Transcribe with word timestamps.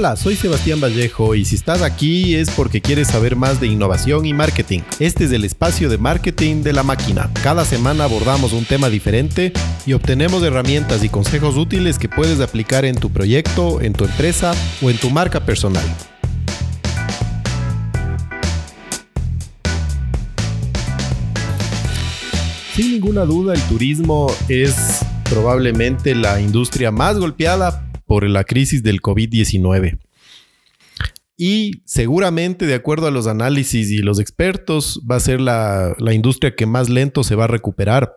Hola, 0.00 0.16
soy 0.16 0.34
Sebastián 0.34 0.80
Vallejo 0.80 1.34
y 1.34 1.44
si 1.44 1.56
estás 1.56 1.82
aquí 1.82 2.34
es 2.34 2.48
porque 2.48 2.80
quieres 2.80 3.08
saber 3.08 3.36
más 3.36 3.60
de 3.60 3.66
innovación 3.66 4.24
y 4.24 4.32
marketing. 4.32 4.80
Este 4.98 5.24
es 5.24 5.32
el 5.32 5.44
espacio 5.44 5.90
de 5.90 5.98
marketing 5.98 6.62
de 6.62 6.72
la 6.72 6.82
máquina. 6.82 7.30
Cada 7.42 7.66
semana 7.66 8.04
abordamos 8.04 8.54
un 8.54 8.64
tema 8.64 8.88
diferente 8.88 9.52
y 9.84 9.92
obtenemos 9.92 10.42
herramientas 10.42 11.04
y 11.04 11.10
consejos 11.10 11.58
útiles 11.58 11.98
que 11.98 12.08
puedes 12.08 12.40
aplicar 12.40 12.86
en 12.86 12.96
tu 12.96 13.10
proyecto, 13.10 13.82
en 13.82 13.92
tu 13.92 14.06
empresa 14.06 14.54
o 14.80 14.88
en 14.88 14.96
tu 14.96 15.10
marca 15.10 15.44
personal. 15.44 15.84
Sin 22.74 22.92
ninguna 22.92 23.26
duda, 23.26 23.52
el 23.52 23.60
turismo 23.64 24.32
es 24.48 25.00
probablemente 25.28 26.14
la 26.14 26.40
industria 26.40 26.90
más 26.90 27.18
golpeada 27.18 27.89
por 28.10 28.28
la 28.28 28.42
crisis 28.42 28.82
del 28.82 29.00
COVID-19. 29.00 30.00
Y 31.36 31.82
seguramente, 31.84 32.66
de 32.66 32.74
acuerdo 32.74 33.06
a 33.06 33.12
los 33.12 33.28
análisis 33.28 33.88
y 33.92 33.98
los 33.98 34.18
expertos, 34.18 35.00
va 35.08 35.14
a 35.14 35.20
ser 35.20 35.40
la, 35.40 35.94
la, 36.00 36.12
industria 36.12 36.56
que 36.56 36.66
más 36.66 36.88
lento 36.88 37.22
se 37.22 37.36
va 37.36 37.44
a 37.44 37.46
recuperar. 37.46 38.16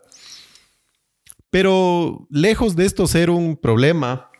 Pero 1.51 2.25
lejos 2.31 2.75
de 2.75 2.85
esto 2.85 3.05
ser 3.05 3.29
un 3.29 3.55
problema, 3.55 4.31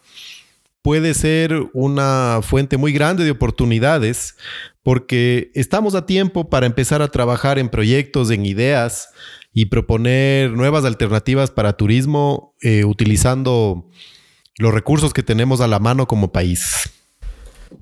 puede 0.82 1.14
ser 1.14 1.54
una 1.74 2.40
fuente 2.42 2.78
muy 2.78 2.92
grande 2.92 3.24
de 3.24 3.30
oportunidades 3.30 4.36
porque 4.82 5.52
estamos 5.54 5.94
a 5.94 6.08
tiempo 6.08 6.50
para 6.50 6.66
empezar 6.66 7.04
a 7.04 7.10
trabajar 7.10 7.60
en 7.60 7.70
proyectos, 7.70 8.32
en 8.32 8.48
ideas 8.48 9.10
y 9.54 9.66
proponer 9.66 10.50
nuevas 10.50 10.84
alternativas 10.84 11.52
para 11.52 11.78
turismo 11.78 12.56
eh, 12.64 12.86
utilizando 12.86 13.88
los 14.58 14.74
recursos 14.74 15.14
que 15.14 15.24
tenemos 15.24 15.62
a 15.62 15.68
la 15.68 15.80
mano 15.80 16.08
como 16.08 16.32
país. 16.32 16.90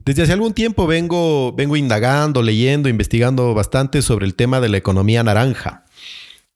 Desde 0.05 0.23
hace 0.23 0.33
algún 0.33 0.53
tiempo 0.53 0.87
vengo, 0.87 1.53
vengo 1.53 1.75
indagando, 1.75 2.41
leyendo, 2.41 2.89
investigando 2.89 3.53
bastante 3.53 4.01
sobre 4.01 4.25
el 4.25 4.35
tema 4.35 4.61
de 4.61 4.69
la 4.69 4.77
economía 4.77 5.23
naranja, 5.23 5.85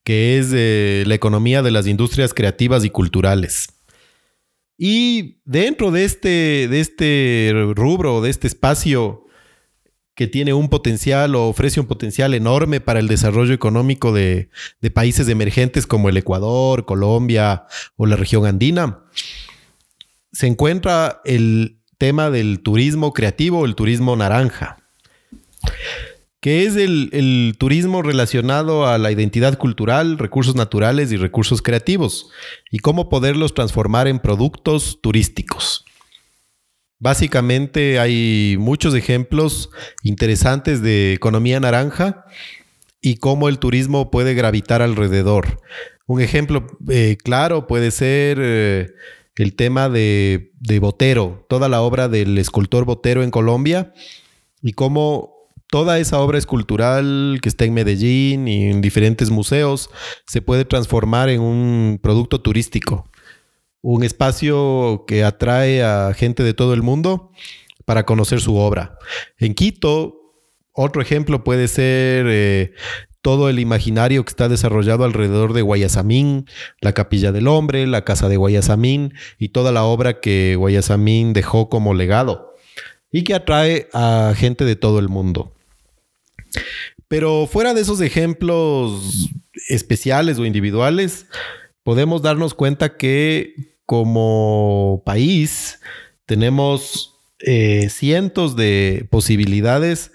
que 0.04 0.38
es 0.38 0.48
eh, 0.52 1.04
la 1.06 1.14
economía 1.14 1.62
de 1.62 1.70
las 1.70 1.86
industrias 1.86 2.32
creativas 2.32 2.84
y 2.84 2.90
culturales. 2.90 3.68
Y 4.78 5.38
dentro 5.44 5.90
de 5.90 6.04
este, 6.04 6.68
de 6.68 6.80
este 6.80 7.52
rubro, 7.74 8.20
de 8.20 8.30
este 8.30 8.46
espacio 8.46 9.26
que 10.14 10.26
tiene 10.26 10.54
un 10.54 10.70
potencial 10.70 11.34
o 11.34 11.46
ofrece 11.48 11.78
un 11.78 11.86
potencial 11.86 12.32
enorme 12.32 12.80
para 12.80 13.00
el 13.00 13.06
desarrollo 13.06 13.52
económico 13.52 14.12
de, 14.12 14.48
de 14.80 14.90
países 14.90 15.28
emergentes 15.28 15.86
como 15.86 16.08
el 16.08 16.16
Ecuador, 16.16 16.86
Colombia 16.86 17.64
o 17.96 18.06
la 18.06 18.16
región 18.16 18.46
andina, 18.46 19.00
se 20.32 20.46
encuentra 20.46 21.20
el 21.24 21.78
tema 21.98 22.30
del 22.30 22.60
turismo 22.60 23.12
creativo, 23.12 23.64
el 23.64 23.74
turismo 23.74 24.16
naranja, 24.16 24.78
que 26.40 26.64
es 26.64 26.76
el, 26.76 27.56
turismo 27.58 28.02
relacionado 28.02 28.86
a 28.86 28.98
la 28.98 29.10
identidad 29.10 29.58
cultural, 29.58 30.18
recursos 30.18 30.54
naturales 30.54 31.10
y 31.10 31.16
recursos 31.16 31.62
creativos, 31.62 32.30
y 32.70 32.78
cómo 32.78 33.08
poderlos 33.08 33.54
transformar 33.54 34.08
en 34.08 34.20
productos 34.20 35.00
turísticos. 35.00 35.84
Básicamente 36.98 37.98
hay 37.98 38.56
muchos 38.58 38.94
ejemplos 38.94 39.70
interesantes 40.02 40.82
de 40.82 41.12
economía 41.12 41.60
naranja 41.60 42.24
y 43.00 43.16
cómo 43.16 43.48
el 43.48 43.58
turismo 43.58 44.10
puede 44.10 44.34
gravitar 44.34 44.82
alrededor. 44.82 45.60
Un 46.06 46.20
ejemplo 46.20 46.66
eh, 46.88 47.18
claro 47.22 47.66
puede 47.66 47.90
ser 47.90 48.38
eh, 48.40 48.92
el 49.36 49.54
tema 49.54 49.88
de, 49.88 50.52
Botero, 50.80 51.44
toda 51.48 51.68
la 51.68 51.82
obra 51.82 52.08
del 52.08 52.38
escultor 52.38 52.84
Botero 52.84 53.22
en 53.22 53.30
Colombia 53.30 53.92
y 54.62 54.72
cómo 54.72 55.34
toda 55.68 55.98
esa 55.98 56.20
obra 56.20 56.38
escultural 56.38 57.38
que 57.42 57.48
está 57.48 57.64
en 57.64 57.74
Medellín 57.74 58.48
y 58.48 58.70
en 58.70 58.80
diferentes 58.80 59.30
museos 59.30 59.90
se 60.26 60.40
puede 60.40 60.64
transformar 60.64 61.28
en 61.28 61.40
un 61.40 61.98
producto 62.02 62.40
turístico, 62.40 63.10
un 63.82 64.04
espacio 64.04 65.04
que 65.06 65.24
atrae 65.24 65.82
a 65.82 66.14
gente 66.14 66.42
de 66.42 66.54
todo 66.54 66.72
el 66.72 66.82
mundo 66.82 67.30
para 67.84 68.06
conocer 68.06 68.40
su 68.40 68.56
obra. 68.56 68.98
En 69.38 69.54
Quito, 69.54 70.26
otro 70.72 71.02
ejemplo 71.02 71.44
puede 71.44 71.68
ser 71.68 72.26
eh, 72.28 72.72
todo 73.26 73.48
el 73.48 73.58
imaginario 73.58 74.24
que 74.24 74.30
está 74.30 74.48
desarrollado 74.48 75.02
alrededor 75.02 75.52
de 75.52 75.62
Guayasamín, 75.62 76.46
la 76.80 76.92
Capilla 76.92 77.32
del 77.32 77.48
Hombre, 77.48 77.88
la 77.88 78.04
Casa 78.04 78.28
de 78.28 78.36
Guayasamín 78.36 79.14
y 79.36 79.48
toda 79.48 79.72
la 79.72 79.82
obra 79.82 80.20
que 80.20 80.54
Guayasamín 80.54 81.32
dejó 81.32 81.68
como 81.68 81.92
legado 81.92 82.54
y 83.10 83.24
que 83.24 83.34
atrae 83.34 83.88
a 83.92 84.32
gente 84.36 84.64
de 84.64 84.76
todo 84.76 85.00
el 85.00 85.08
mundo. 85.08 85.52
Pero 87.08 87.48
fuera 87.48 87.74
de 87.74 87.80
esos 87.80 88.00
ejemplos 88.00 89.28
especiales 89.68 90.38
o 90.38 90.46
individuales, 90.46 91.26
podemos 91.82 92.22
darnos 92.22 92.54
cuenta 92.54 92.96
que 92.96 93.54
como 93.86 95.02
país 95.04 95.80
tenemos 96.26 97.18
eh, 97.40 97.88
cientos 97.90 98.54
de 98.54 99.08
posibilidades 99.10 100.12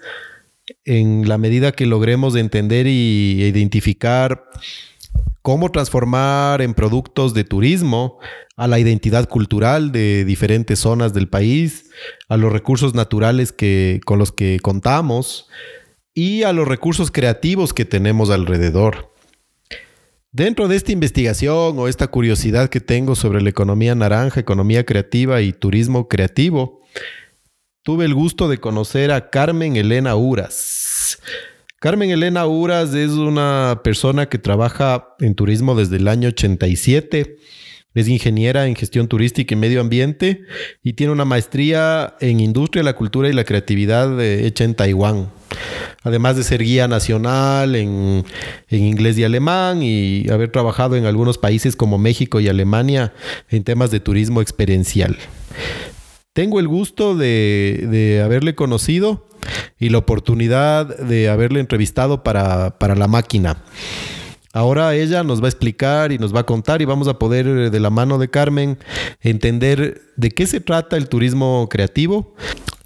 en 0.84 1.28
la 1.28 1.38
medida 1.38 1.72
que 1.72 1.86
logremos 1.86 2.36
entender 2.36 2.86
y 2.86 3.42
identificar 3.42 4.44
cómo 5.42 5.70
transformar 5.70 6.62
en 6.62 6.74
productos 6.74 7.34
de 7.34 7.44
turismo 7.44 8.18
a 8.56 8.68
la 8.68 8.78
identidad 8.78 9.28
cultural 9.28 9.92
de 9.92 10.24
diferentes 10.24 10.78
zonas 10.78 11.12
del 11.14 11.28
país, 11.28 11.90
a 12.28 12.36
los 12.36 12.52
recursos 12.52 12.94
naturales 12.94 13.52
que, 13.52 14.00
con 14.04 14.18
los 14.18 14.32
que 14.32 14.60
contamos 14.60 15.48
y 16.14 16.42
a 16.42 16.52
los 16.52 16.68
recursos 16.68 17.10
creativos 17.10 17.72
que 17.72 17.84
tenemos 17.84 18.30
alrededor. 18.30 19.12
Dentro 20.30 20.68
de 20.68 20.76
esta 20.76 20.92
investigación 20.92 21.78
o 21.78 21.88
esta 21.88 22.06
curiosidad 22.06 22.70
que 22.70 22.80
tengo 22.80 23.14
sobre 23.14 23.42
la 23.42 23.50
economía 23.50 23.94
naranja, 23.94 24.40
economía 24.40 24.84
creativa 24.86 25.42
y 25.42 25.52
turismo 25.52 26.08
creativo, 26.08 26.80
tuve 27.82 28.04
el 28.04 28.14
gusto 28.14 28.48
de 28.48 28.58
conocer 28.58 29.10
a 29.10 29.30
Carmen 29.30 29.76
Elena 29.76 30.14
Uras. 30.14 31.18
Carmen 31.80 32.10
Elena 32.10 32.46
Uras 32.46 32.94
es 32.94 33.10
una 33.10 33.80
persona 33.82 34.28
que 34.28 34.38
trabaja 34.38 35.08
en 35.18 35.34
turismo 35.34 35.74
desde 35.74 35.96
el 35.96 36.06
año 36.06 36.28
87. 36.28 37.38
Es 37.94 38.08
ingeniera 38.08 38.68
en 38.68 38.76
gestión 38.76 39.08
turística 39.08 39.54
y 39.54 39.58
medio 39.58 39.80
ambiente 39.80 40.42
y 40.82 40.92
tiene 40.92 41.12
una 41.12 41.24
maestría 41.24 42.14
en 42.20 42.40
industria, 42.40 42.84
la 42.84 42.94
cultura 42.94 43.28
y 43.28 43.32
la 43.32 43.44
creatividad 43.44 44.18
hecha 44.22 44.64
en 44.64 44.74
Taiwán. 44.74 45.30
Además 46.02 46.36
de 46.36 46.44
ser 46.44 46.62
guía 46.62 46.86
nacional 46.88 47.74
en, 47.74 48.24
en, 48.68 48.82
inglés 48.82 49.18
y 49.18 49.24
alemán 49.24 49.82
y 49.82 50.30
haber 50.30 50.50
trabajado 50.50 50.96
en 50.96 51.04
algunos 51.04 51.36
países 51.36 51.76
como 51.76 51.98
México 51.98 52.40
y 52.40 52.48
Alemania 52.48 53.12
en 53.50 53.64
temas 53.64 53.90
de 53.90 54.00
turismo 54.00 54.40
experiencial. 54.40 55.18
Tengo 56.32 56.60
el 56.60 56.68
gusto 56.68 57.14
de, 57.14 58.22
haberle 58.24 58.54
conocido 58.54 59.26
y 59.78 59.90
la 59.90 59.98
oportunidad 59.98 60.86
de 60.86 61.28
haberle 61.28 61.60
entrevistado 61.60 62.22
para, 62.22 62.74
la 62.80 63.06
máquina. 63.06 63.62
Ahora 64.54 64.94
ella 64.94 65.24
nos 65.24 65.42
va 65.42 65.46
a 65.46 65.50
explicar 65.50 66.10
y 66.10 66.18
nos 66.18 66.34
va 66.34 66.40
a 66.40 66.46
contar 66.46 66.80
y 66.80 66.86
vamos 66.86 67.08
a 67.08 67.18
poder 67.18 67.70
de 67.70 67.80
la 67.80 67.90
mano 67.90 68.18
de 68.18 68.28
Carmen 68.28 68.78
entender 69.20 70.00
de 70.16 70.30
qué 70.30 70.46
se 70.46 70.60
trata 70.60 70.96
el 70.96 71.08
turismo 71.08 71.68
creativo 71.70 72.34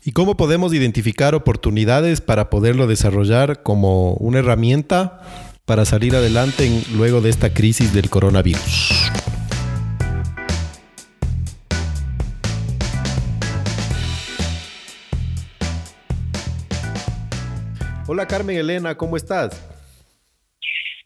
y 0.05 0.12
cómo 0.12 0.37
podemos 0.37 0.75
identificar 0.75 1.35
oportunidades 1.37 2.20
para 2.20 2.50
poderlo 2.50 2.88
desarrollar 2.88 3.62
como 3.62 4.15
una 4.15 4.41
herramienta 4.41 5.20
para 5.65 5.85
salir 5.85 6.17
adelante 6.17 6.82
luego 6.97 7.20
de 7.20 7.31
esta 7.31 7.53
crisis 7.53 7.93
del 7.93 8.11
coronavirus. 8.11 9.11
Hola 18.17 18.27
Carmen 18.27 18.57
Elena, 18.57 18.97
¿cómo 18.97 19.19
estás? 19.19 19.63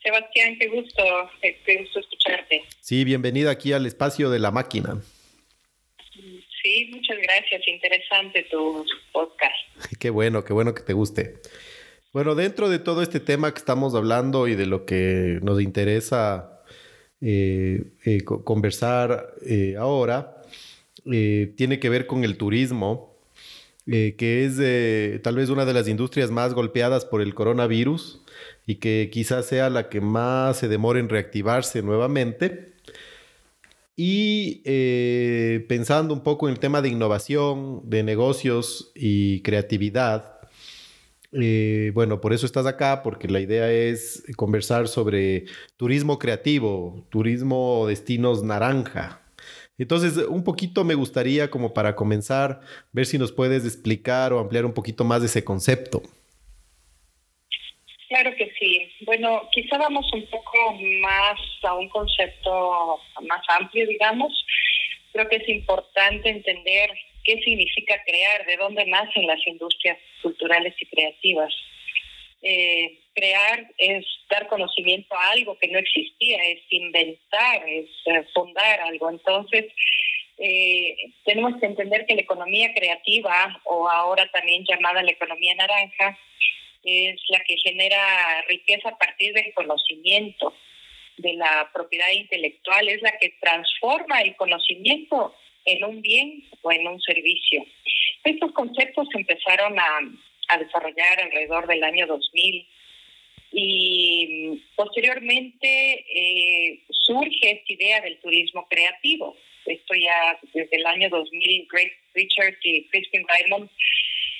Sebastián, 0.01 0.57
qué 0.61 0.69
gusto, 0.69 1.03
qué 1.43 1.77
gusto 1.79 1.99
escucharte. 1.99 2.62
Sí, 2.79 3.03
bienvenida 3.03 3.51
aquí 3.51 3.73
al 3.73 3.85
espacio 3.85 4.31
de 4.31 4.39
la 4.39 4.53
máquina. 4.53 5.03
Sí, 6.62 6.89
muchas 6.93 7.17
gracias, 7.21 7.67
interesante 7.67 8.47
tu 8.49 8.87
podcast. 9.11 9.57
Qué 9.99 10.11
bueno, 10.11 10.45
qué 10.45 10.53
bueno 10.53 10.73
que 10.73 10.85
te 10.85 10.93
guste. 10.93 11.41
Bueno, 12.12 12.37
dentro 12.37 12.69
de 12.69 12.79
todo 12.79 13.03
este 13.03 13.19
tema 13.19 13.53
que 13.53 13.59
estamos 13.59 13.97
hablando 13.97 14.47
y 14.47 14.55
de 14.55 14.67
lo 14.67 14.87
que 14.87 15.41
nos 15.43 15.61
interesa 15.61 16.62
eh, 17.21 17.87
eh, 18.05 18.23
conversar 18.23 19.35
eh, 19.45 19.75
ahora, 19.77 20.45
tiene 21.03 21.81
que 21.81 21.89
ver 21.89 22.07
con 22.07 22.23
el 22.23 22.37
turismo 22.37 23.10
eh, 23.90 24.14
que 24.16 24.44
es 24.44 25.22
tal 25.22 25.37
vez 25.37 25.48
una 25.48 25.64
de 25.64 25.75
las 25.75 25.88
industrias 25.88 26.31
más 26.31 26.54
golpeadas 26.54 27.04
por 27.04 27.20
el 27.22 27.34
coronavirus 27.34 28.22
y 28.66 28.76
que 28.76 29.10
quizás 29.12 29.46
sea 29.46 29.69
la 29.70 29.88
que 29.88 30.00
más 30.00 30.58
se 30.58 30.69
demore 30.69 31.00
en 31.00 31.08
reactivarse 31.08 31.82
nuevamente. 31.82 32.70
Y 33.96 34.62
eh, 34.64 35.66
pensando 35.69 36.14
un 36.14 36.22
poco 36.22 36.48
en 36.48 36.54
el 36.54 36.58
tema 36.58 36.81
de 36.81 36.88
innovación, 36.88 37.82
de 37.84 38.02
negocios 38.02 38.92
y 38.94 39.42
creatividad, 39.42 40.40
eh, 41.32 41.92
bueno, 41.94 42.20
por 42.20 42.32
eso 42.32 42.46
estás 42.46 42.64
acá, 42.64 43.02
porque 43.02 43.28
la 43.28 43.40
idea 43.40 43.70
es 43.70 44.22
conversar 44.37 44.88
sobre 44.88 45.44
turismo 45.76 46.19
creativo, 46.19 47.04
turismo 47.10 47.84
destinos 47.87 48.42
naranja. 48.42 49.20
Entonces, 49.81 50.19
un 50.29 50.44
poquito 50.44 50.85
me 50.85 50.94
gustaría, 50.94 51.50
como 51.50 51.73
para 51.73 51.97
comenzar, 51.97 52.61
ver 52.93 53.06
si 53.06 53.17
nos 53.17 53.32
puedes 53.32 53.65
explicar 53.65 54.31
o 54.35 54.38
ampliar 54.38 54.67
un 54.67 54.75
poquito 54.75 55.05
más 55.05 55.23
de 55.23 55.27
ese 55.27 55.43
concepto. 55.43 56.03
Claro 58.11 58.35
que 58.37 58.53
sí. 58.59 58.93
Bueno, 59.06 59.49
quizá 59.53 59.79
vamos 59.79 60.05
un 60.12 60.27
poco 60.27 60.75
más 61.00 61.41
a 61.62 61.75
un 61.77 61.88
concepto 61.88 62.99
más 63.23 63.41
amplio, 63.59 63.87
digamos. 63.87 64.31
Creo 65.15 65.27
que 65.31 65.37
es 65.37 65.49
importante 65.49 66.29
entender 66.29 66.91
qué 67.25 67.41
significa 67.43 68.03
crear, 68.05 68.44
de 68.44 68.59
dónde 68.59 68.85
nacen 68.85 69.26
las 69.26 69.41
industrias 69.47 69.97
culturales 70.23 70.75
y 70.79 70.87
creativas. 70.87 71.55
Eh, 72.42 72.98
crear 73.14 73.70
es 73.76 74.06
dar 74.31 74.48
conocimiento 74.48 75.14
a 75.14 75.31
algo 75.32 75.58
que 75.58 75.69
no 75.69 75.78
existía, 75.78 76.38
es 76.44 76.60
inventar, 76.70 77.69
es 77.69 77.90
eh, 78.06 78.25
fundar 78.32 78.81
algo. 78.81 79.10
Entonces, 79.10 79.66
eh, 80.38 80.96
tenemos 81.25 81.60
que 81.60 81.66
entender 81.66 82.06
que 82.06 82.14
la 82.14 82.22
economía 82.22 82.72
creativa, 82.75 83.60
o 83.64 83.88
ahora 83.88 84.26
también 84.32 84.64
llamada 84.66 85.02
la 85.02 85.10
economía 85.10 85.54
naranja, 85.54 86.19
es 86.82 87.20
la 87.28 87.40
que 87.40 87.58
genera 87.58 88.42
riqueza 88.48 88.88
a 88.88 88.96
partir 88.96 89.34
del 89.34 89.52
conocimiento, 89.52 90.54
de 91.19 91.34
la 91.34 91.69
propiedad 91.75 92.10
intelectual, 92.12 92.88
es 92.88 93.02
la 93.02 93.19
que 93.19 93.34
transforma 93.40 94.22
el 94.22 94.34
conocimiento 94.37 95.34
en 95.66 95.84
un 95.84 96.00
bien 96.00 96.48
o 96.62 96.72
en 96.72 96.88
un 96.88 96.98
servicio. 97.02 97.66
Estos 98.25 98.52
conceptos 98.52 99.08
empezaron 99.14 99.78
a, 99.78 100.00
desarrollar 100.58 101.20
alrededor 101.20 101.67
del 101.67 101.82
año 101.85 102.06
2000 102.06 102.67
y 103.52 104.62
posteriormente 104.76 106.05
eh, 106.14 106.81
surge 106.91 107.50
esta 107.50 107.73
idea 107.73 108.00
del 108.00 108.19
turismo 108.20 108.67
creativo. 108.69 109.37
Esto 109.67 109.94
ya 109.94 110.38
desde 110.52 110.76
el 110.76 110.87
año 110.87 111.08
2000, 111.11 111.69
Greg 111.70 111.93
Richards 112.14 112.58
y 112.62 112.85
Crispin 112.88 113.26
Raymond 113.26 113.70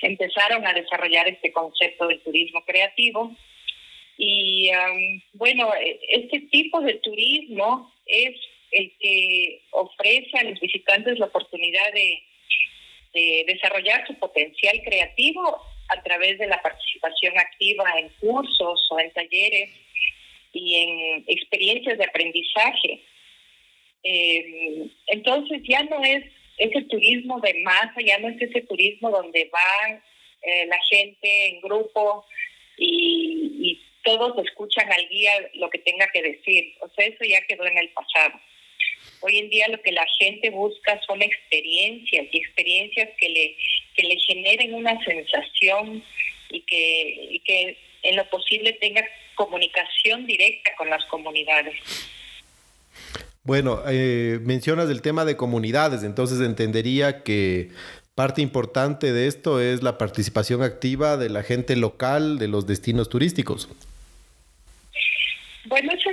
empezaron 0.03 0.67
a 0.67 0.73
desarrollar 0.73 1.29
este 1.29 1.53
concepto 1.53 2.07
del 2.07 2.21
turismo 2.21 2.65
creativo. 2.65 3.37
Y 4.17 4.71
um, 4.71 5.23
bueno, 5.35 5.71
este 6.09 6.41
tipo 6.51 6.81
de 6.81 6.95
turismo 6.95 7.93
es 8.07 8.37
el 8.71 8.93
que 9.01 9.63
ofrece 9.71 10.39
a 10.39 10.45
los 10.45 10.61
visitantes 10.61 11.19
la 11.19 11.27
oportunidad 11.27 11.93
de, 11.93 12.23
desarrollar 13.13 14.07
su 14.07 14.15
potencial 14.15 14.81
creativo 14.85 15.61
a 15.91 16.03
través 16.03 16.39
de 16.39 16.47
la 16.47 16.61
participación 16.63 17.39
activa 17.39 17.85
en 17.99 18.09
cursos 18.21 18.89
o 18.91 19.01
en 19.01 19.11
talleres 19.13 19.71
y 20.53 20.77
en 20.77 21.25
experiencias 21.27 21.99
de 21.99 22.05
aprendizaje. 22.05 23.01
Eh, 24.03 24.87
entonces 25.09 25.63
ya 25.69 25.83
no 25.85 26.03
es 26.03 26.25
ese 26.59 26.83
turismo 26.83 27.41
de 27.41 27.55
masa, 27.63 27.95
ya 28.05 28.19
no 28.19 28.29
es 28.29 28.41
ese 28.41 28.63
turismo 28.63 29.11
donde 29.11 29.51
va 29.53 30.03
eh, 30.43 30.67
la 30.67 30.79
gente 30.89 31.49
en 31.49 31.61
grupo 31.61 32.25
y 32.77 33.79
todos 34.03 34.45
escuchan 34.45 34.91
al 34.91 35.09
guía 35.09 35.33
lo 35.55 35.71
que 35.71 35.79
tenga 35.79 36.07
que 36.13 36.23
decir. 36.23 36.75
O 36.81 36.89
sea, 36.89 37.07
eso 37.07 37.25
ya 37.25 37.41
quedó 37.43 37.67
en 37.67 37.79
el 37.79 37.91
pasado. 37.91 38.41
Hoy 39.21 39.39
en 39.39 39.51
día 39.51 39.69
lo 39.69 39.81
que 39.83 39.93
la 39.93 40.07
gente 40.19 40.51
busca 40.51 41.01
son 41.07 41.23
experiencias 41.23 42.27
y 42.33 42.39
experiencias 42.39 43.11
que 43.19 43.29
le, 43.29 43.57
que 43.95 44.03
le 44.05 44.19
generen 44.19 44.75
una 44.75 45.03
sensación 45.05 46.03
y 46.51 46.61
que, 46.63 47.29
y 47.31 47.39
que 47.41 47.77
en 48.03 48.17
lo 48.17 48.29
posible 48.31 48.73
tenga 48.75 49.05
comunicación 49.35 50.27
directa 50.27 50.71
con 50.77 50.89
las 50.89 51.05
comunidades. 51.07 51.75
Bueno, 53.43 53.83
eh, 53.89 54.39
mencionas 54.43 54.91
el 54.91 55.03
tema 55.03 55.25
de 55.25 55.37
comunidades, 55.37 56.03
entonces 56.03 56.41
entendería 56.41 57.23
que 57.23 57.71
parte 58.15 58.43
importante 58.43 59.13
de 59.13 59.27
esto 59.27 59.61
es 59.61 59.83
la 59.83 59.97
participación 59.97 60.63
activa 60.63 61.17
de 61.17 61.31
la 61.31 61.43
gente 61.43 61.75
local 61.77 62.39
de 62.39 62.49
los 62.49 62.67
destinos 62.67 63.09
turísticos. 63.09 63.69
Bueno, 65.65 65.93
es 65.93 66.05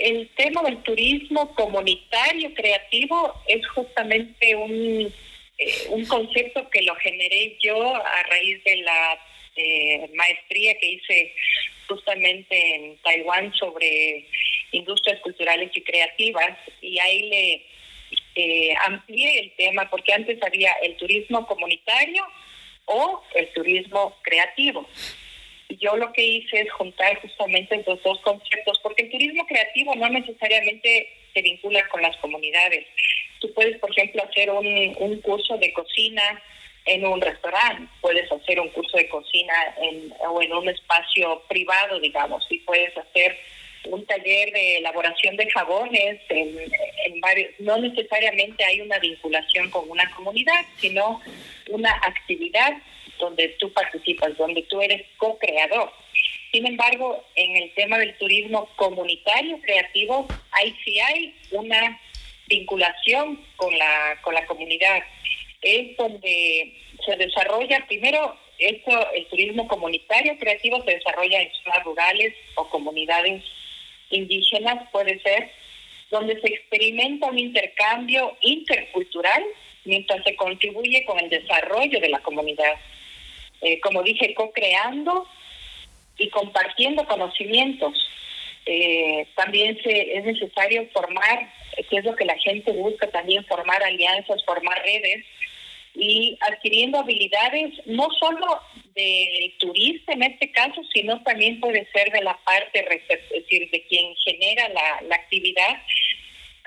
el 0.00 0.28
tema 0.30 0.62
del 0.62 0.82
turismo 0.82 1.54
comunitario 1.54 2.54
creativo, 2.54 3.34
es 3.46 3.66
justamente 3.68 4.54
un, 4.56 5.12
eh, 5.58 5.86
un 5.90 6.06
concepto 6.06 6.68
que 6.70 6.82
lo 6.82 6.94
generé 6.96 7.56
yo 7.60 7.94
a 7.94 8.22
raíz 8.24 8.62
de 8.64 8.76
la 8.78 9.18
eh, 9.56 10.10
maestría 10.14 10.78
que 10.78 10.92
hice 10.92 11.34
justamente 11.86 12.74
en 12.74 12.96
Taiwán 12.98 13.52
sobre 13.54 14.26
industrias 14.72 15.20
culturales 15.20 15.70
y 15.74 15.82
creativas. 15.82 16.56
Y 16.80 16.98
ahí 16.98 17.28
le 17.28 17.66
eh, 18.36 18.74
amplié 18.86 19.40
el 19.40 19.52
tema 19.56 19.90
porque 19.90 20.14
antes 20.14 20.42
había 20.42 20.72
el 20.82 20.96
turismo 20.96 21.46
comunitario 21.46 22.24
o 22.86 23.22
el 23.34 23.52
turismo 23.52 24.16
creativo 24.22 24.88
yo 25.78 25.96
lo 25.96 26.12
que 26.12 26.24
hice 26.24 26.60
es 26.60 26.72
juntar 26.72 27.20
justamente 27.20 27.76
estos 27.76 28.02
dos 28.02 28.20
conceptos, 28.20 28.78
porque 28.82 29.02
el 29.02 29.10
turismo 29.10 29.46
creativo 29.46 29.94
no 29.94 30.08
necesariamente 30.08 31.08
se 31.32 31.42
vincula 31.42 31.86
con 31.88 32.02
las 32.02 32.16
comunidades. 32.16 32.86
Tú 33.40 33.52
puedes, 33.54 33.78
por 33.78 33.90
ejemplo, 33.90 34.22
hacer 34.22 34.50
un, 34.50 34.66
un 34.98 35.20
curso 35.20 35.56
de 35.58 35.72
cocina 35.72 36.42
en 36.86 37.06
un 37.06 37.20
restaurante, 37.20 37.92
puedes 38.00 38.30
hacer 38.30 38.58
un 38.58 38.68
curso 38.70 38.96
de 38.96 39.08
cocina 39.08 39.54
en, 39.80 40.12
o 40.28 40.42
en 40.42 40.52
un 40.52 40.68
espacio 40.68 41.42
privado, 41.48 42.00
digamos, 42.00 42.46
y 42.50 42.58
puedes 42.60 42.96
hacer 42.96 43.38
un 43.84 44.04
taller 44.06 44.52
de 44.52 44.78
elaboración 44.78 45.36
de 45.36 45.50
jabones 45.50 46.20
en 46.28 47.20
varios, 47.20 47.50
no 47.60 47.78
necesariamente 47.78 48.62
hay 48.64 48.80
una 48.80 48.98
vinculación 48.98 49.70
con 49.70 49.88
una 49.88 50.10
comunidad, 50.10 50.64
sino 50.76 51.20
una 51.68 51.92
actividad 52.02 52.76
donde 53.20 53.48
tú 53.60 53.72
participas, 53.72 54.36
donde 54.36 54.62
tú 54.62 54.80
eres 54.80 55.02
co-creador. 55.18 55.92
Sin 56.52 56.66
embargo, 56.66 57.24
en 57.36 57.56
el 57.56 57.72
tema 57.74 57.98
del 57.98 58.16
turismo 58.18 58.68
comunitario 58.76 59.60
creativo, 59.60 60.26
ahí 60.50 60.74
sí 60.84 60.98
hay 60.98 61.34
una 61.52 62.00
vinculación 62.48 63.40
con 63.56 63.76
la, 63.78 64.18
con 64.22 64.34
la 64.34 64.44
comunidad. 64.46 65.02
Es 65.62 65.96
donde 65.96 66.74
se 67.04 67.16
desarrolla, 67.16 67.86
primero, 67.86 68.36
esto, 68.58 69.12
el 69.12 69.26
turismo 69.26 69.68
comunitario 69.68 70.36
creativo 70.38 70.82
se 70.84 70.92
desarrolla 70.92 71.40
en 71.40 71.52
zonas 71.62 71.84
rurales 71.84 72.34
o 72.56 72.68
comunidades 72.68 73.42
indígenas, 74.10 74.88
puede 74.90 75.20
ser, 75.20 75.50
donde 76.10 76.40
se 76.40 76.48
experimenta 76.48 77.26
un 77.26 77.38
intercambio 77.38 78.36
intercultural 78.40 79.44
mientras 79.84 80.22
se 80.24 80.36
contribuye 80.36 81.04
con 81.04 81.18
el 81.18 81.30
desarrollo 81.30 82.00
de 82.00 82.08
la 82.08 82.18
comunidad. 82.20 82.74
Eh, 83.62 83.80
como 83.80 84.02
dije, 84.02 84.34
co-creando 84.34 85.26
y 86.18 86.28
compartiendo 86.30 87.06
conocimientos. 87.06 87.94
Eh, 88.66 89.26
también 89.34 89.78
se, 89.82 90.18
es 90.18 90.24
necesario 90.24 90.86
formar, 90.92 91.52
que 91.88 91.96
es 91.96 92.04
lo 92.04 92.14
que 92.14 92.24
la 92.24 92.38
gente 92.38 92.72
busca, 92.72 93.10
también 93.10 93.44
formar 93.46 93.82
alianzas, 93.82 94.44
formar 94.44 94.80
redes 94.82 95.24
y 95.94 96.38
adquiriendo 96.48 97.00
habilidades 97.00 97.72
no 97.86 98.08
solo 98.18 98.60
del 98.94 99.56
turista 99.58 100.12
en 100.12 100.22
este 100.22 100.52
caso, 100.52 100.80
sino 100.92 101.22
también 101.22 101.58
puede 101.58 101.86
ser 101.92 102.12
de 102.12 102.22
la 102.22 102.36
parte, 102.44 102.86
es 103.08 103.30
decir, 103.30 103.70
de 103.70 103.82
quien 103.86 104.14
genera 104.16 104.68
la, 104.68 105.02
la 105.08 105.16
actividad. 105.16 105.82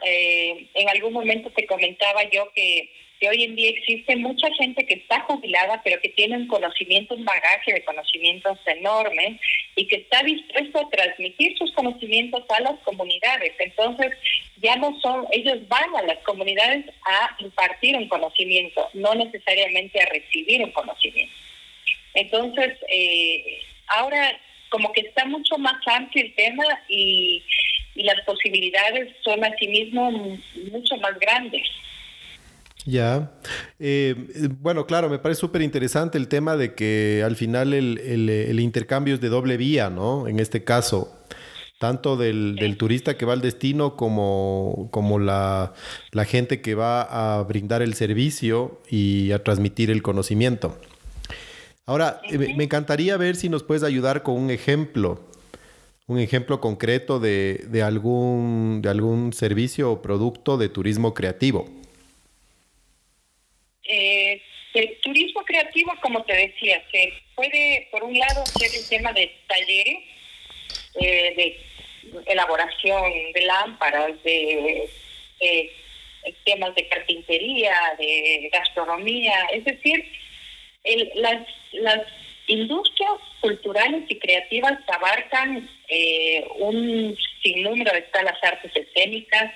Eh, 0.05 0.67
en 0.73 0.89
algún 0.89 1.13
momento 1.13 1.49
te 1.51 1.65
comentaba 1.65 2.23
yo 2.29 2.51
que 2.53 2.91
hoy 3.27 3.43
en 3.43 3.55
día 3.55 3.69
existe 3.69 4.15
mucha 4.15 4.47
gente 4.55 4.85
que 4.85 4.95
está 4.95 5.21
jubilada, 5.21 5.81
pero 5.83 5.99
que 6.01 6.09
tiene 6.09 6.37
un 6.37 6.47
conocimiento, 6.47 7.15
un 7.15 7.25
bagaje 7.25 7.73
de 7.73 7.83
conocimientos 7.83 8.57
enorme 8.65 9.39
y 9.75 9.87
que 9.87 9.97
está 9.97 10.23
dispuesto 10.23 10.79
a 10.79 10.89
transmitir 10.89 11.57
sus 11.57 11.71
conocimientos 11.73 12.43
a 12.49 12.61
las 12.61 12.79
comunidades. 12.79 13.53
Entonces, 13.59 14.11
ya 14.57 14.75
no 14.77 14.99
son, 15.01 15.27
ellos 15.31 15.67
van 15.67 15.95
a 15.95 16.03
las 16.03 16.19
comunidades 16.19 16.85
a 17.05 17.35
impartir 17.39 17.95
un 17.95 18.07
conocimiento, 18.07 18.89
no 18.93 19.13
necesariamente 19.15 20.01
a 20.01 20.05
recibir 20.05 20.63
un 20.63 20.71
conocimiento. 20.71 21.33
Entonces, 22.13 22.77
eh, 22.89 23.61
ahora 23.87 24.39
como 24.69 24.91
que 24.91 25.01
está 25.01 25.25
mucho 25.25 25.57
más 25.57 25.75
amplio 25.85 26.23
el 26.25 26.33
tema 26.33 26.63
y, 26.87 27.43
y 27.95 28.03
las 28.03 28.19
posibilidades 28.21 29.15
son 29.23 29.43
asimismo 29.43 30.09
mucho 30.11 30.97
más 30.97 31.19
grandes. 31.19 31.67
Ya. 32.85 33.31
Eh, 33.79 34.15
bueno, 34.59 34.85
claro, 34.85 35.09
me 35.09 35.19
parece 35.19 35.41
súper 35.41 35.61
interesante 35.61 36.17
el 36.17 36.27
tema 36.27 36.57
de 36.57 36.73
que 36.73 37.23
al 37.25 37.35
final 37.35 37.73
el, 37.73 38.59
intercambio 38.59 39.15
es 39.15 39.21
de 39.21 39.29
doble 39.29 39.57
vía, 39.57 39.89
¿no? 39.89 40.27
En 40.27 40.39
este 40.39 40.63
caso, 40.63 41.17
tanto 41.79 42.17
del, 42.17 42.55
del, 42.55 42.77
turista 42.77 43.17
que 43.17 43.25
va 43.25 43.33
al 43.33 43.41
destino 43.41 43.95
como, 43.95 44.89
como 44.91 45.19
la, 45.19 45.73
la, 46.11 46.25
gente 46.25 46.61
que 46.61 46.75
va 46.75 47.01
a 47.37 47.43
brindar 47.43 47.81
el 47.81 47.93
servicio 47.93 48.81
y 48.89 49.31
a 49.31 49.43
transmitir 49.43 49.89
el 49.89 50.01
conocimiento. 50.01 50.77
Ahora, 51.85 52.21
me 52.31 52.63
encantaría 52.63 53.17
ver 53.17 53.35
si 53.35 53.49
nos 53.49 53.63
puedes 53.63 53.83
ayudar 53.83 54.23
con 54.23 54.35
un 54.35 54.49
ejemplo, 54.49 55.21
un 56.07 56.19
ejemplo 56.19 56.61
concreto 56.61 57.19
de, 57.19 57.65
de 57.69 57.83
algún, 57.83 58.81
de 58.81 58.89
algún 58.89 59.33
servicio 59.33 59.91
o 59.91 60.01
producto 60.01 60.57
de 60.57 60.69
turismo 60.69 61.13
creativo. 61.13 61.82
Eh, 63.83 64.41
el 64.73 64.97
turismo 65.01 65.43
creativo, 65.43 65.93
como 66.01 66.23
te 66.23 66.33
decía, 66.33 66.83
se 66.91 67.13
puede, 67.35 67.87
por 67.91 68.03
un 68.03 68.17
lado, 68.17 68.45
ser 68.45 68.69
el 68.73 68.87
tema 68.89 69.13
de 69.13 69.31
talleres, 69.47 69.99
eh, 70.99 71.33
de 71.35 71.59
elaboración 72.25 73.11
de 73.33 73.41
lámparas, 73.41 74.21
de 74.23 74.89
temas 76.45 76.73
de 76.75 76.87
carpintería, 76.87 77.75
de 77.97 78.49
gastronomía, 78.51 79.33
es 79.51 79.65
decir, 79.65 80.05
las, 81.15 81.47
las 81.73 82.01
industrias 82.47 83.11
culturales 83.41 84.03
y 84.09 84.19
creativas 84.19 84.79
abarcan 84.87 85.69
eh, 85.87 86.45
un 86.59 87.17
sinnúmero, 87.41 87.91
están 87.93 88.25
las 88.25 88.41
artes 88.43 88.71
escénicas, 88.75 89.53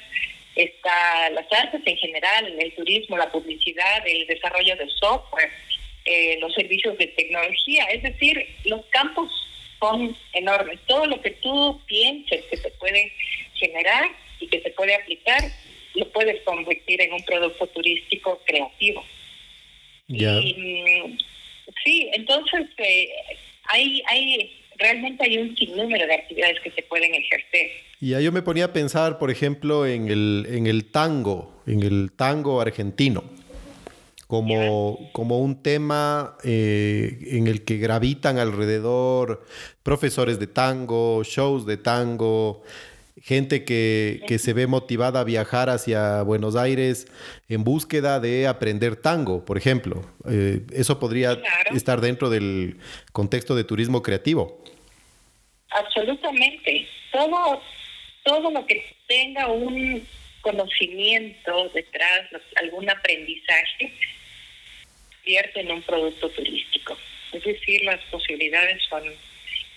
está 0.57 1.29
las 1.31 1.45
artes 1.51 1.81
en 1.85 1.97
general, 1.97 2.59
el 2.59 2.73
turismo, 2.73 3.17
la 3.17 3.31
publicidad, 3.31 4.05
el 4.05 4.25
desarrollo 4.27 4.75
de 4.75 4.89
software, 4.89 5.51
eh, 6.05 6.37
los 6.39 6.53
servicios 6.53 6.97
de 6.97 7.07
tecnología, 7.07 7.85
es 7.85 8.03
decir, 8.03 8.45
los 8.65 8.85
campos 8.87 9.31
son 9.79 10.15
enormes. 10.33 10.79
Todo 10.87 11.05
lo 11.05 11.21
que 11.21 11.31
tú 11.31 11.79
pienses 11.85 12.43
que 12.45 12.57
se 12.57 12.71
puede 12.71 13.11
generar 13.55 14.09
y 14.39 14.47
que 14.47 14.61
se 14.61 14.71
puede 14.71 14.95
aplicar, 14.95 15.41
lo 15.95 16.09
puedes 16.11 16.41
convertir 16.43 17.01
en 17.01 17.13
un 17.13 17.23
producto 17.23 17.67
turístico 17.67 18.41
creativo. 18.45 19.03
Mm, 20.07 21.17
sí, 21.83 22.09
entonces 22.13 22.67
eh, 22.77 23.09
hay, 23.65 24.01
hay, 24.07 24.63
realmente 24.77 25.23
hay 25.23 25.37
un 25.37 25.55
sinnúmero 25.55 26.05
de 26.05 26.13
actividades 26.13 26.59
que 26.61 26.71
se 26.71 26.83
pueden 26.83 27.13
ejercer. 27.13 27.69
Y 27.99 28.11
yo 28.21 28.31
me 28.31 28.41
ponía 28.41 28.65
a 28.65 28.73
pensar, 28.73 29.17
por 29.17 29.31
ejemplo, 29.31 29.85
en 29.85 30.09
el, 30.09 30.47
en 30.49 30.67
el 30.67 30.91
tango, 30.91 31.61
en 31.65 31.83
el 31.83 32.11
tango 32.11 32.61
argentino 32.61 33.23
como, 34.27 35.09
como 35.13 35.39
un 35.39 35.61
tema 35.63 36.35
eh, 36.43 37.17
en 37.31 37.47
el 37.47 37.63
que 37.63 37.77
gravitan 37.77 38.37
alrededor 38.37 39.45
profesores 39.83 40.37
de 40.37 40.47
tango, 40.47 41.23
shows 41.23 41.65
de 41.65 41.77
tango, 41.77 42.61
gente 43.21 43.63
que, 43.63 44.37
se 44.37 44.53
ve 44.53 44.67
motivada 44.67 45.21
a 45.21 45.23
viajar 45.23 45.69
hacia 45.69 46.21
Buenos 46.23 46.57
Aires 46.57 47.07
en 47.47 47.63
búsqueda 47.63 48.19
de 48.19 48.47
aprender 48.47 48.97
tango, 48.97 49.45
por 49.45 49.57
ejemplo. 49.57 50.03
Eh, 50.29 50.61
eso 50.73 50.99
podría 50.99 51.39
estar 51.73 52.01
dentro 52.01 52.29
del 52.29 52.77
contexto 53.13 53.55
de 53.55 53.63
turismo 53.63 54.03
creativo. 54.03 54.61
Absolutamente. 55.77 56.87
Todo, 57.11 57.61
todo 58.23 58.51
lo 58.51 58.65
que 58.65 58.83
tenga 59.07 59.47
un 59.47 60.05
conocimiento 60.41 61.69
detrás, 61.69 62.29
algún 62.55 62.89
aprendizaje, 62.89 63.91
en 65.27 65.71
un 65.71 65.81
producto 65.81 66.29
turístico. 66.29 66.97
Es 67.33 67.43
decir, 67.43 67.83
las 67.83 67.99
posibilidades 68.05 68.81
son 68.89 69.03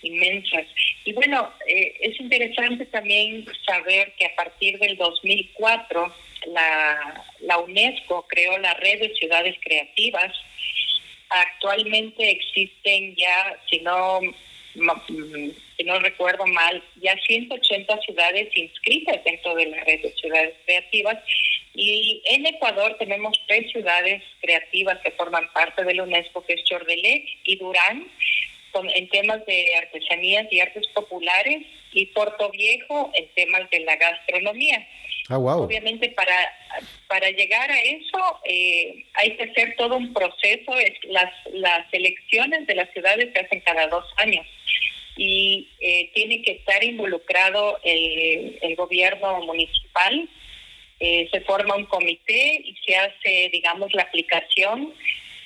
inmensas. 0.02 0.66
Y 1.04 1.12
bueno, 1.12 1.52
eh, 1.66 1.96
es 2.00 2.20
interesante 2.20 2.86
también 2.86 3.44
saber 3.66 4.12
que 4.16 4.26
a 4.26 4.36
partir 4.36 4.78
del 4.78 4.96
2004 4.96 6.14
la, 6.46 7.24
la 7.40 7.58
UNESCO 7.58 8.26
creó 8.28 8.56
la 8.58 8.74
red 8.74 9.00
de 9.00 9.14
ciudades 9.14 9.56
creativas. 9.60 10.32
Actualmente 11.28 12.30
existen 12.30 13.14
ya, 13.16 13.58
si 13.68 13.80
no 13.80 14.20
si 14.74 15.84
no 15.84 15.98
recuerdo 15.98 16.46
mal, 16.46 16.82
ya 16.96 17.16
180 17.26 18.00
ciudades 18.02 18.48
inscritas 18.56 19.22
dentro 19.24 19.54
de 19.54 19.66
la 19.66 19.84
red 19.84 20.00
de 20.02 20.12
ciudades 20.12 20.54
creativas 20.64 21.18
y 21.74 22.22
en 22.26 22.46
Ecuador 22.46 22.96
tenemos 22.98 23.40
tres 23.46 23.70
ciudades 23.70 24.22
creativas 24.40 24.98
que 24.98 25.12
forman 25.12 25.50
parte 25.52 25.84
de 25.84 25.94
la 25.94 26.02
UNESCO, 26.02 26.44
que 26.44 26.54
es 26.54 26.64
Chordelé 26.64 27.24
y 27.44 27.56
Durán, 27.56 28.06
en 28.94 29.08
temas 29.08 29.44
de 29.46 29.66
artesanías 29.76 30.46
y 30.50 30.60
artes 30.60 30.86
populares, 30.88 31.62
y 31.92 32.06
Puerto 32.06 32.50
Viejo 32.50 33.10
en 33.14 33.28
temas 33.34 33.68
de 33.70 33.80
la 33.80 33.96
gastronomía. 33.96 34.86
Ah, 35.28 35.36
wow. 35.36 35.62
Obviamente 35.62 36.08
para, 36.10 36.34
para 37.08 37.30
llegar 37.30 37.70
a 37.70 37.80
eso 37.80 38.40
eh, 38.44 39.04
hay 39.14 39.36
que 39.36 39.44
hacer 39.44 39.74
todo 39.76 39.96
un 39.96 40.12
proceso. 40.12 40.72
Las, 41.08 41.32
las 41.52 41.86
elecciones 41.92 42.66
de 42.66 42.74
las 42.74 42.90
ciudades 42.92 43.32
se 43.32 43.40
hacen 43.40 43.60
cada 43.60 43.86
dos 43.88 44.04
años 44.18 44.46
y 45.16 45.68
eh, 45.80 46.10
tiene 46.14 46.42
que 46.42 46.52
estar 46.52 46.82
involucrado 46.82 47.78
el, 47.84 48.74
gobierno 48.76 49.44
municipal 49.44 50.28
eh, 51.00 51.28
se 51.32 51.40
forma 51.40 51.76
un 51.76 51.86
comité 51.86 52.60
y 52.62 52.76
se 52.84 52.94
hace, 52.94 53.48
digamos, 53.52 53.92
la 53.94 54.02
aplicación 54.02 54.94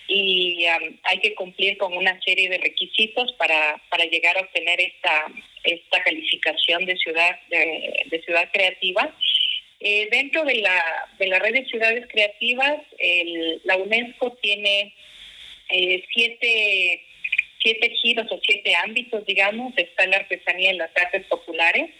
y 0.08 0.66
um, 0.66 0.96
hay 1.04 1.18
que 1.20 1.34
cumplir 1.34 1.78
con 1.78 1.96
una 1.96 2.20
serie 2.22 2.48
de 2.48 2.58
requisitos 2.58 3.32
para, 3.34 3.80
para 3.88 4.04
llegar 4.04 4.36
a 4.36 4.42
obtener 4.42 4.80
esta, 4.80 5.26
esta 5.62 6.02
calificación 6.02 6.84
de 6.84 6.96
ciudad, 6.96 7.38
de, 7.48 8.22
ciudad 8.24 8.50
creativa. 8.52 9.14
Eh, 9.80 10.08
dentro 10.10 10.44
de 10.44 10.56
la, 10.56 11.08
de 11.18 11.26
la 11.26 11.38
red 11.38 11.54
de 11.54 11.66
ciudades 11.66 12.06
creativas, 12.08 12.80
el, 12.98 13.60
la 13.64 13.76
UNESCO 13.76 14.36
tiene 14.42 14.94
eh, 15.70 16.04
siete, 16.12 17.04
siete 17.64 17.90
giros 17.90 18.30
o 18.30 18.38
siete 18.46 18.74
ámbitos, 18.76 19.24
digamos. 19.26 19.72
Está 19.76 20.06
la 20.06 20.18
artesanía 20.18 20.72
y 20.72 20.76
las 20.76 20.90
artes 20.96 21.24
populares, 21.26 21.90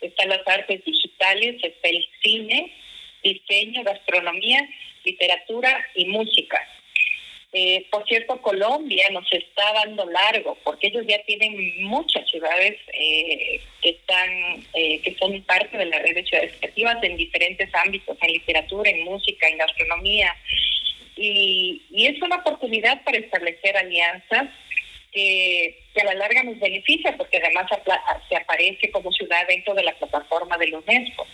están 0.00 0.28
las 0.28 0.46
artes 0.46 0.84
digitales, 0.84 1.56
está 1.62 1.88
el 1.88 2.04
cine, 2.22 2.72
diseño, 3.22 3.84
gastronomía, 3.84 4.68
literatura 5.04 5.86
y 5.94 6.06
música. 6.06 6.68
Eh, 7.54 7.86
por 7.90 8.06
cierto, 8.06 8.40
Colombia 8.40 9.06
nos 9.12 9.30
está 9.30 9.74
dando 9.74 10.06
largo 10.06 10.56
porque 10.64 10.86
ellos 10.86 11.04
ya 11.06 11.22
tienen 11.24 11.84
muchas 11.84 12.28
ciudades 12.30 12.78
eh, 12.94 13.60
que 13.82 13.90
están, 13.90 14.64
eh, 14.72 15.00
que 15.02 15.14
son 15.18 15.40
parte 15.42 15.76
de 15.76 15.84
la 15.84 15.98
red 15.98 16.14
de 16.14 16.24
ciudades 16.24 16.54
creativas 16.58 16.96
en 17.02 17.16
diferentes 17.16 17.68
ámbitos, 17.74 18.16
en 18.22 18.32
literatura, 18.32 18.90
en 18.90 19.04
música, 19.04 19.48
en 19.48 19.58
gastronomía. 19.58 20.34
Y 21.14 22.06
es 22.06 22.20
una 22.22 22.36
oportunidad 22.36 23.04
para 23.04 23.18
establecer 23.18 23.76
alianzas 23.76 24.48
que, 25.12 25.84
a 26.00 26.04
la 26.04 26.14
larga 26.14 26.42
nos 26.42 26.58
beneficia 26.58 27.16
porque 27.16 27.36
además 27.36 27.66
se 28.28 28.36
aparece 28.36 28.90
como 28.90 29.12
ciudad 29.12 29.46
dentro 29.46 29.74
de 29.74 29.84
la 29.84 29.94
plataforma 29.94 30.56
de 30.58 30.68
la 30.68 30.78
UNESCO. 30.78 31.26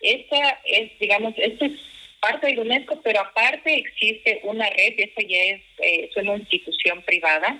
Esta 0.00 0.60
es, 0.64 0.98
digamos, 0.98 1.34
esta 1.36 1.66
es 1.66 1.72
parte 2.20 2.46
de 2.48 2.60
UNESCO, 2.60 3.00
pero 3.02 3.20
aparte 3.20 3.74
existe 3.74 4.40
una 4.44 4.68
red, 4.70 4.94
esta 4.98 5.22
ya 5.22 5.38
es, 5.38 5.60
eh, 5.78 6.08
es 6.10 6.16
una 6.16 6.36
institución 6.36 7.02
privada, 7.02 7.58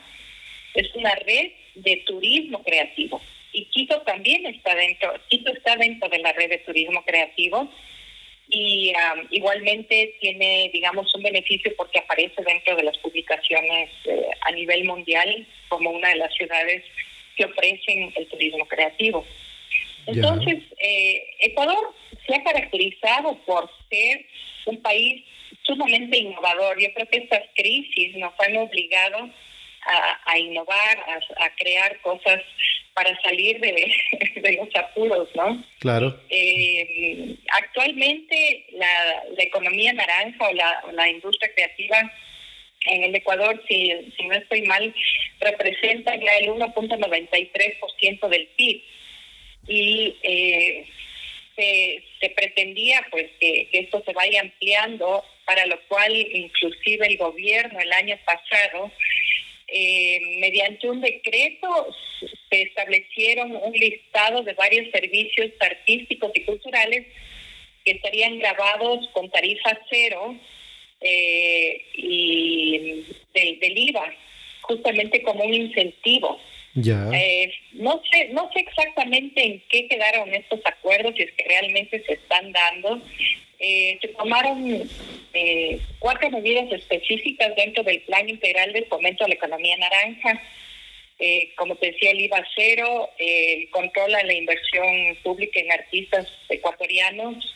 es 0.75 0.95
una 0.95 1.14
red 1.14 1.52
de 1.75 1.97
turismo 2.07 2.62
creativo. 2.62 3.21
Y 3.52 3.66
Quito 3.66 4.02
también 4.02 4.47
está 4.47 4.75
dentro, 4.75 5.14
Quito 5.28 5.52
está 5.52 5.76
dentro 5.76 6.09
de 6.09 6.19
la 6.19 6.33
red 6.33 6.50
de 6.50 6.59
turismo 6.59 7.05
creativo 7.05 7.71
y 8.49 8.93
igualmente 9.31 10.17
tiene, 10.21 10.71
digamos, 10.73 11.12
un 11.15 11.23
beneficio 11.23 11.73
porque 11.76 11.99
aparece 11.99 12.43
dentro 12.45 12.76
de 12.76 12.85
las 12.85 12.97
publicaciones 12.99 13.91
eh, 14.05 14.26
a 14.43 14.53
nivel 14.53 14.85
mundial 14.85 15.47
como 15.69 15.91
una 15.91 16.11
de 16.11 16.17
las 16.17 16.33
ciudades 16.35 16.85
que 17.37 17.45
ofrecen 17.45 18.12
el 18.15 18.26
turismo 18.29 18.67
creativo. 18.67 19.25
Entonces, 20.07 20.62
eh, 20.79 21.23
Ecuador 21.41 21.93
se 22.26 22.35
ha 22.35 22.45
caracterizado 22.45 23.37
por 23.45 23.69
ser 23.91 24.25
un 24.67 24.81
país 24.81 25.25
sumamente 25.62 26.19
innovador. 26.19 26.81
Yo 26.81 26.93
creo 26.95 27.09
que 27.09 27.19
estas 27.19 27.43
crisis 27.57 28.17
nos 28.17 28.33
han 28.38 28.57
obligado 28.57 29.29
a, 30.25 30.38
innovar, 30.38 30.99
a, 31.38 31.50
crear 31.57 32.00
cosas 32.00 32.43
para 32.95 33.19
salir 33.23 33.61
de, 33.61 34.59
los 34.59 34.75
apuros, 34.75 35.28
¿no? 35.35 35.64
Claro. 35.81 36.21
Eh, 36.31 37.37
actualmente 37.52 38.66
la, 38.73 39.25
economía 39.38 39.93
naranja 39.93 40.49
o 40.49 40.52
la, 40.52 40.85
la 40.93 41.09
industria 41.09 41.52
creativa 41.55 42.12
en 42.87 43.05
el 43.05 43.14
Ecuador, 43.14 43.62
si, 43.69 43.93
si 44.16 44.25
no 44.26 44.35
estoy 44.35 44.62
mal, 44.62 44.95
representa 45.40 46.14
ya 46.16 46.37
el 46.38 46.49
1.93% 46.50 48.28
del 48.28 48.47
PIB 48.57 48.83
y 49.69 50.16
eh, 50.23 50.87
se, 51.57 52.05
se, 52.21 52.31
pretendía 52.31 53.05
pues 53.11 53.31
que, 53.40 53.69
esto 53.73 54.02
se 54.05 54.12
vaya 54.12 54.40
ampliando, 54.40 55.25
para 55.45 55.66
lo 55.66 55.81
cual 55.88 56.14
inclusive 56.14 57.07
el 57.07 57.16
gobierno 57.16 57.78
el 57.81 57.93
año 57.93 58.19
pasado 58.25 58.93
eh, 59.68 60.20
mediante 60.38 60.88
un 60.88 61.00
decreto 61.00 61.88
se 62.49 62.62
establecieron 62.62 63.56
un 63.56 63.73
listado 63.73 64.42
de 64.42 64.52
varios 64.54 64.90
servicios 64.92 65.50
artísticos 65.61 66.30
y 66.35 66.42
culturales 66.42 67.06
que 67.85 67.92
estarían 67.92 68.38
grabados 68.38 69.08
con 69.12 69.30
tarifa 69.30 69.78
cero 69.90 70.37
eh, 71.00 71.82
y 71.94 73.06
del 73.35 73.78
IVA, 73.78 74.14
justamente 74.62 75.23
como 75.23 75.44
un 75.44 75.54
incentivo. 75.54 76.40
Ya. 76.75 77.08
Eh, 77.12 77.52
no 77.73 78.02
sé, 78.11 78.28
no 78.32 78.50
sé 78.52 78.61
exactamente 78.61 79.42
en 79.42 79.62
qué 79.68 79.88
quedaron 79.88 80.32
estos 80.35 80.61
acuerdos, 80.64 81.14
si 81.16 81.23
es 81.23 81.32
que 81.32 81.44
realmente 81.49 82.02
se 82.04 82.14
están 82.14 82.52
dando. 82.52 83.00
Eh, 83.59 83.99
se 84.03 84.09
tomaron 84.09 84.89
eh, 85.33 85.81
cuatro 85.99 86.31
medidas 86.31 86.71
específicas 86.73 87.55
dentro 87.57 87.83
del 87.83 88.03
Plan 88.03 88.29
Integral 88.29 88.73
de 88.73 88.85
Fomento 88.85 89.25
a 89.25 89.29
la 89.29 89.35
Economía 89.35 89.77
Naranja. 89.79 90.43
Eh, 91.19 91.53
como 91.57 91.77
te 91.77 91.93
decía, 91.93 92.11
el 92.11 92.21
IVA 92.21 92.47
cero, 92.55 93.09
el 93.19 93.71
control 93.71 94.15
a 94.15 94.25
la 94.25 94.35
inversión 94.35 95.17
pública 95.23 95.59
en 95.61 95.73
artistas 95.73 96.27
ecuatorianos, 96.51 97.55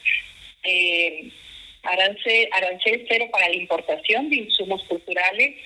arancel, 1.82 2.48
arancel 2.52 3.06
cero 3.06 3.28
para 3.30 3.50
la 3.50 3.56
importación 3.56 4.30
de 4.30 4.36
insumos 4.36 4.82
culturales 4.84 5.56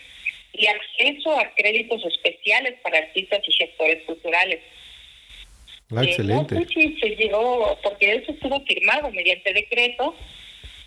y 0.52 0.66
acceso 0.66 1.38
a 1.38 1.54
créditos 1.54 2.04
especiales 2.04 2.74
para 2.82 2.98
artistas 2.98 3.40
y 3.46 3.52
gestores 3.52 4.02
culturales. 4.04 4.60
Ah, 5.90 6.02
excelente. 6.02 6.54
no 6.54 6.60
sé 6.62 6.68
si 6.68 6.96
se 6.98 7.10
llegó, 7.16 7.78
porque 7.82 8.14
eso 8.14 8.32
estuvo 8.32 8.60
firmado 8.64 9.10
mediante 9.10 9.52
decreto, 9.52 10.14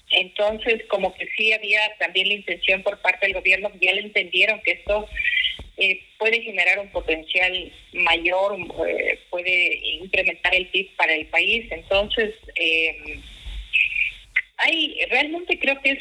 entonces 0.10 0.84
como 0.90 1.14
que 1.14 1.28
sí 1.38 1.54
había 1.54 1.80
también 2.00 2.30
la 2.30 2.36
intención 2.36 2.84
por 2.84 3.00
parte 3.00 3.28
del 3.28 3.36
gobierno, 3.36 3.72
ya 3.80 3.94
le 3.94 4.02
entendieron 4.02 4.62
que 4.62 4.72
esto 4.72 5.08
eh, 5.78 6.02
puede 6.18 6.42
generar 6.42 6.80
un 6.80 6.90
potencial 6.90 7.72
mayor, 7.94 8.58
eh, 8.88 9.20
puede 9.30 9.76
incrementar 10.02 10.56
el 10.56 10.68
PIB 10.68 10.96
para 10.96 11.14
el 11.14 11.28
país, 11.28 11.66
entonces 11.72 12.34
eh, 12.56 13.20
hay 14.58 14.98
realmente 15.10 15.60
creo 15.60 15.80
que 15.82 15.92
es 15.92 16.00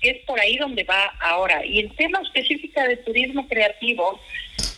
que 0.00 0.10
es 0.10 0.24
por 0.24 0.40
ahí 0.40 0.56
donde 0.56 0.84
va 0.84 1.06
ahora. 1.20 1.64
Y 1.64 1.80
el 1.80 1.94
tema 1.96 2.20
específico 2.22 2.80
de 2.80 2.96
turismo 2.98 3.48
creativo, 3.48 4.20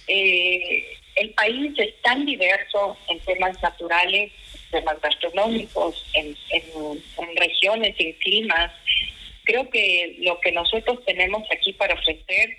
eh, 0.09 0.85
el 1.21 1.31
país 1.35 1.73
es 1.77 2.01
tan 2.01 2.25
diverso 2.25 2.97
en 3.09 3.21
temas 3.21 3.61
naturales, 3.63 4.33
temas 4.71 5.01
gastronómicos, 5.03 6.07
en, 6.15 6.35
en, 6.51 7.37
regiones, 7.37 7.95
en 7.99 8.13
climas. 8.15 8.73
Creo 9.45 9.69
que 9.69 10.17
lo 10.21 10.41
que 10.41 10.51
nosotros 10.53 11.05
tenemos 11.05 11.43
aquí 11.53 11.75
para 11.75 11.93
ofrecer 11.93 12.57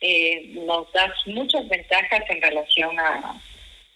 eh, 0.00 0.52
nos 0.54 0.92
da 0.92 1.12
muchas 1.26 1.68
ventajas 1.68 2.22
en 2.28 2.40
relación 2.40 3.00
a, 3.00 3.42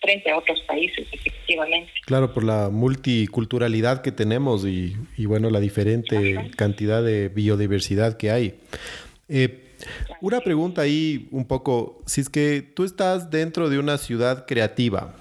frente 0.01 0.33
a 0.33 0.39
otros 0.39 0.61
países, 0.63 1.07
efectivamente. 1.13 1.93
Claro, 2.05 2.35
por 2.35 2.43
la 2.43 2.71
multiculturalidad 2.71 4.03
que 4.03 4.11
tenemos 4.11 4.67
y, 4.67 4.97
bueno, 5.27 5.49
la 5.49 5.61
diferente 5.61 6.51
cantidad 6.57 7.05
de 7.05 7.29
biodiversidad 7.29 8.17
que 8.17 8.33
hay. 8.33 8.55
Eh, 9.29 9.72
una 10.21 10.41
pregunta 10.41 10.83
ahí 10.83 11.29
un 11.31 11.45
poco, 11.45 12.03
si 12.07 12.21
es 12.21 12.29
que 12.29 12.63
tú 12.63 12.85
estás 12.85 13.31
dentro 13.31 13.69
de 13.69 13.79
una 13.79 13.99
ciudad 13.99 14.47
creativa, 14.47 15.15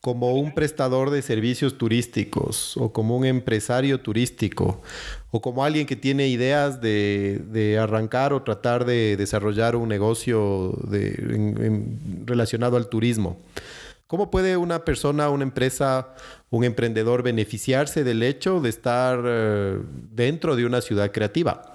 como 0.00 0.34
un 0.34 0.54
prestador 0.54 1.10
de 1.10 1.20
servicios 1.20 1.76
turísticos 1.76 2.76
o 2.78 2.90
como 2.92 3.16
un 3.16 3.26
empresario 3.26 4.00
turístico 4.00 4.80
o 5.30 5.42
como 5.42 5.62
alguien 5.62 5.86
que 5.86 5.96
tiene 5.96 6.28
ideas 6.28 6.80
de, 6.80 7.78
arrancar 7.80 8.32
o 8.32 8.42
tratar 8.42 8.86
de 8.86 9.16
desarrollar 9.16 9.76
un 9.76 9.88
negocio 9.88 10.74
relacionado 12.24 12.76
al 12.78 12.88
turismo. 12.88 13.38
¿Cómo 14.06 14.30
puede 14.30 14.56
una 14.56 14.84
persona, 14.84 15.28
una 15.28 15.44
empresa, 15.44 16.14
un 16.48 16.64
emprendedor 16.64 17.22
beneficiarse 17.22 18.02
del 18.02 18.24
hecho 18.24 18.60
de 18.60 18.68
estar 18.68 19.22
eh, 19.24 19.78
dentro 20.10 20.56
de 20.56 20.66
una 20.66 20.80
ciudad 20.80 21.12
creativa? 21.12 21.69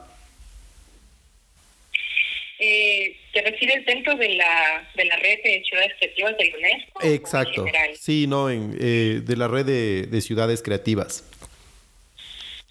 Eh, 3.36 3.42
¿Te 3.42 3.50
refieres 3.50 3.86
dentro 3.86 4.16
de 4.16 4.30
la, 4.36 4.90
de 4.96 5.06
la 5.06 5.18
red 5.18 5.40
de 5.44 5.64
ciudades 5.64 5.94
creativas 6.00 6.38
de 6.38 6.54
UNESCO? 6.58 7.04
Exacto. 7.04 7.66
Sí, 8.00 8.28
no, 8.28 8.50
en, 8.50 8.78
eh, 8.80 9.20
de 9.24 9.36
la 9.36 9.48
red 9.48 9.66
de, 9.66 10.22
ciudades 10.22 10.62
creativas. 10.62 11.30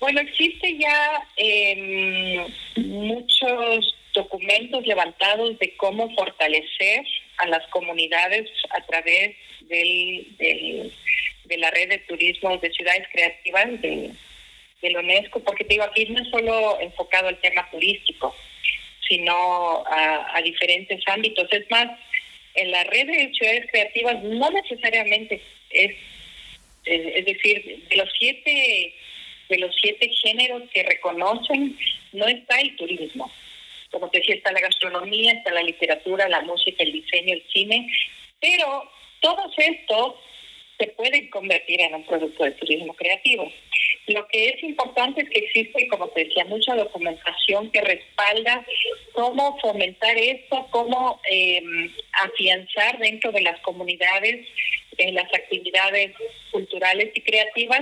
Bueno, 0.01 0.21
existe 0.21 0.77
ya 0.79 1.23
em, 1.37 2.47
muchos 2.77 3.95
documentos 4.13 4.87
levantados 4.87 5.59
de 5.59 5.77
cómo 5.77 6.15
fortalecer 6.15 7.05
a 7.39 7.47
las 7.49 7.67
comunidades 7.69 8.49
a 8.71 8.85
través 8.87 9.37
del, 9.63 10.93
de 11.45 11.59
la 11.59 11.71
red 11.71 11.89
de 11.89 11.99
turismo 11.99 12.57
de 12.59 12.73
ciudades 12.73 13.07
creativas 13.13 13.81
de, 13.81 14.13
la 14.83 15.01
UNESCO, 15.01 15.41
porque 15.41 15.65
te 15.65 15.75
digo, 15.75 15.85
aquí 15.85 16.05
no 16.07 16.21
es 16.21 16.29
solo 16.29 16.79
enfocado 16.79 17.29
al 17.29 17.41
tema 17.41 17.67
turístico, 17.71 18.37
sino 19.09 19.85
a, 19.87 20.41
diferentes 20.43 21.03
ámbitos. 21.07 21.47
Es 21.53 21.71
más, 21.71 21.87
en 22.55 22.71
la 22.71 22.85
red 22.85 23.07
de 23.07 23.33
ciudades 23.33 23.67
creativas 23.71 24.23
no 24.23 24.51
necesariamente 24.51 25.41
es, 25.71 25.97
es, 26.85 27.25
decir, 27.25 27.85
de 27.89 27.97
los 27.97 28.09
siete 28.19 28.95
de 29.49 29.59
los 29.59 29.75
siete 29.81 30.09
géneros 30.23 30.63
que 30.73 30.83
reconocen 30.83 31.77
no 32.13 32.27
está 32.27 32.59
el 32.61 32.75
turismo. 32.77 33.31
Como 33.91 34.09
te 34.09 34.19
decía, 34.19 34.37
está 34.37 34.53
la 34.53 34.61
gastronomía, 34.61 35.33
está 35.33 35.53
la 35.53 35.63
literatura, 35.63 36.29
la 36.29 36.41
música, 36.41 36.83
el 36.83 36.93
diseño, 36.93 37.35
el 37.35 37.45
cine, 37.53 37.93
pero 38.41 38.91
todos 39.21 39.53
estos 39.59 40.15
se 40.79 40.87
pueden 40.89 41.29
convertir 41.29 41.81
en 41.81 41.95
un 41.95 42.05
producto 42.05 42.45
de 42.45 42.53
turismo 42.53 42.95
creativo. 42.95 43.53
Lo 44.07 44.27
que 44.29 44.51
es 44.51 44.63
importante 44.63 45.23
es 45.23 45.31
que 45.31 45.39
existe, 45.39 45.89
como 45.89 46.09
te 46.09 46.25
decía, 46.25 46.45
mucha 46.45 46.75
documentación 46.75 47.71
que 47.71 47.81
respalda 47.81 48.65
cómo 49.13 49.59
fomentar 49.61 50.17
esto, 50.19 50.67
cómo 50.71 51.21
em, 51.31 51.91
afianzar 52.13 52.99
dentro 52.99 53.33
de 53.33 53.41
las 53.41 53.59
comunidades 53.61 54.47
en 54.99 55.15
las 55.15 55.33
actividades 55.35 56.13
culturales 56.53 57.11
y 57.15 57.21
creativas 57.23 57.81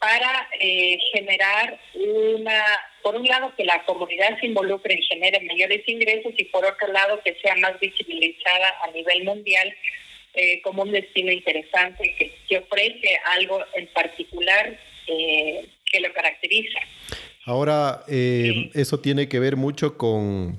para 0.00 0.48
eh, 0.58 0.98
generar 1.12 1.78
una, 1.94 2.64
por 3.02 3.16
un 3.16 3.26
lado, 3.26 3.52
que 3.56 3.64
la 3.64 3.84
comunidad 3.84 4.38
se 4.40 4.46
involucre 4.46 4.94
y 4.94 5.02
genere 5.02 5.40
mayores 5.40 5.86
ingresos 5.86 6.32
y 6.36 6.44
por 6.44 6.64
otro 6.64 6.88
lado, 6.92 7.20
que 7.22 7.34
sea 7.42 7.54
más 7.56 7.78
visibilizada 7.78 8.74
a 8.82 8.90
nivel 8.92 9.24
mundial 9.24 9.74
eh, 10.34 10.62
como 10.62 10.82
un 10.82 10.92
destino 10.92 11.30
interesante 11.30 12.14
que, 12.18 12.32
que 12.48 12.58
ofrece 12.58 13.20
algo 13.36 13.62
en 13.74 13.86
particular 13.88 14.78
eh, 15.08 15.68
que 15.90 16.00
lo 16.00 16.12
caracteriza. 16.12 16.78
Ahora, 17.44 18.04
eh, 18.08 18.70
eso 18.74 19.00
tiene 19.00 19.28
que 19.28 19.40
ver 19.40 19.56
mucho 19.56 19.96
con, 19.96 20.58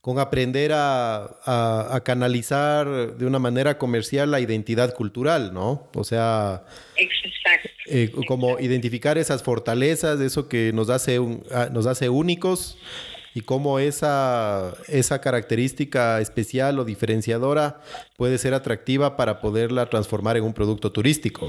con 0.00 0.18
aprender 0.18 0.72
a, 0.74 2.02
canalizar 2.04 3.16
de 3.16 3.26
una 3.26 3.38
manera 3.38 3.78
comercial 3.78 4.30
la 4.30 4.40
identidad 4.40 4.94
cultural, 4.94 5.54
¿no? 5.54 5.88
O 5.94 6.04
sea, 6.04 6.64
eh, 7.86 8.10
como 8.26 8.58
identificar 8.60 9.16
esas 9.18 9.42
fortalezas, 9.42 10.20
eso 10.20 10.48
que 10.48 10.72
nos 10.72 10.90
hace, 10.90 11.18
nos 11.18 11.86
hace 11.86 12.08
únicos 12.08 12.76
y 13.34 13.42
cómo 13.42 13.78
esa, 13.78 14.74
esa 14.88 15.20
característica 15.20 16.20
especial 16.20 16.78
o 16.78 16.84
diferenciadora 16.84 17.80
puede 18.16 18.38
ser 18.38 18.54
atractiva 18.54 19.16
para 19.16 19.40
poderla 19.40 19.86
transformar 19.86 20.36
en 20.36 20.44
un 20.44 20.52
producto 20.52 20.90
turístico. 20.90 21.48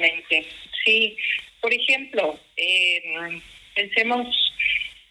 Exactamente. 0.00 0.46
Sí, 0.84 1.16
por 1.60 1.72
ejemplo, 1.72 2.38
em, 2.56 3.40
pensemos 3.74 4.52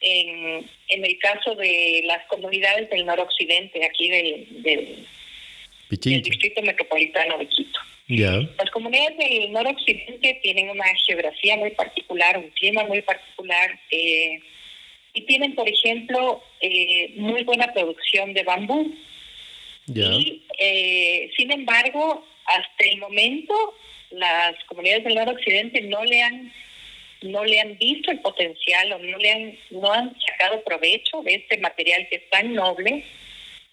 en, 0.02 0.66
en 0.88 1.06
el 1.06 1.20
caso 1.20 1.56
de 1.56 2.02
las 2.06 2.26
comunidades 2.28 2.90
del 2.90 3.06
noroccidente, 3.06 3.86
aquí 3.86 4.10
del, 4.10 4.64
del, 4.64 5.08
distrito 5.90 6.62
metropolitano 6.62 7.38
de 7.38 7.48
Quito. 7.48 7.80
Las 8.58 8.72
comunidades 8.72 9.18
del 9.18 9.52
noroccidente 9.52 10.40
tienen 10.42 10.70
una 10.70 10.86
geografía 11.06 11.56
muy 11.58 11.72
particular, 11.72 12.38
un 12.38 12.50
clima 12.52 12.84
muy 12.86 13.02
particular, 13.04 13.80
eh, 13.92 14.40
y 15.14 15.22
tienen, 15.22 15.54
por 15.54 15.70
ejemplo, 15.70 16.42
eh, 16.62 17.14
muy 17.18 17.44
buena 17.44 17.72
producción 17.74 18.34
de 18.34 18.44
bambú. 18.44 18.96
Y, 19.94 20.44
eh, 20.60 21.32
sin 21.36 21.52
embargo, 21.52 22.26
hasta 22.46 22.86
el 22.86 22.98
momento 22.98 23.76
las 24.12 24.56
comunidades 24.66 25.04
del 25.04 25.16
noroccidente 25.16 25.82
no 25.82 26.04
le 26.04 26.22
han 26.22 26.54
no 27.22 27.44
le 27.44 27.60
han 27.60 27.78
visto 27.78 28.12
el 28.12 28.22
potencial 28.22 28.94
o 28.94 29.00
no 29.00 29.18
le 29.18 29.32
han 29.32 29.58
no 29.72 29.92
han 29.92 30.16
sacado 30.22 30.64
provecho 30.64 31.22
de 31.24 31.36
este 31.36 31.58
material 31.58 32.08
que 32.10 32.18
es 32.18 32.30
tan 32.30 32.54
noble 32.54 33.04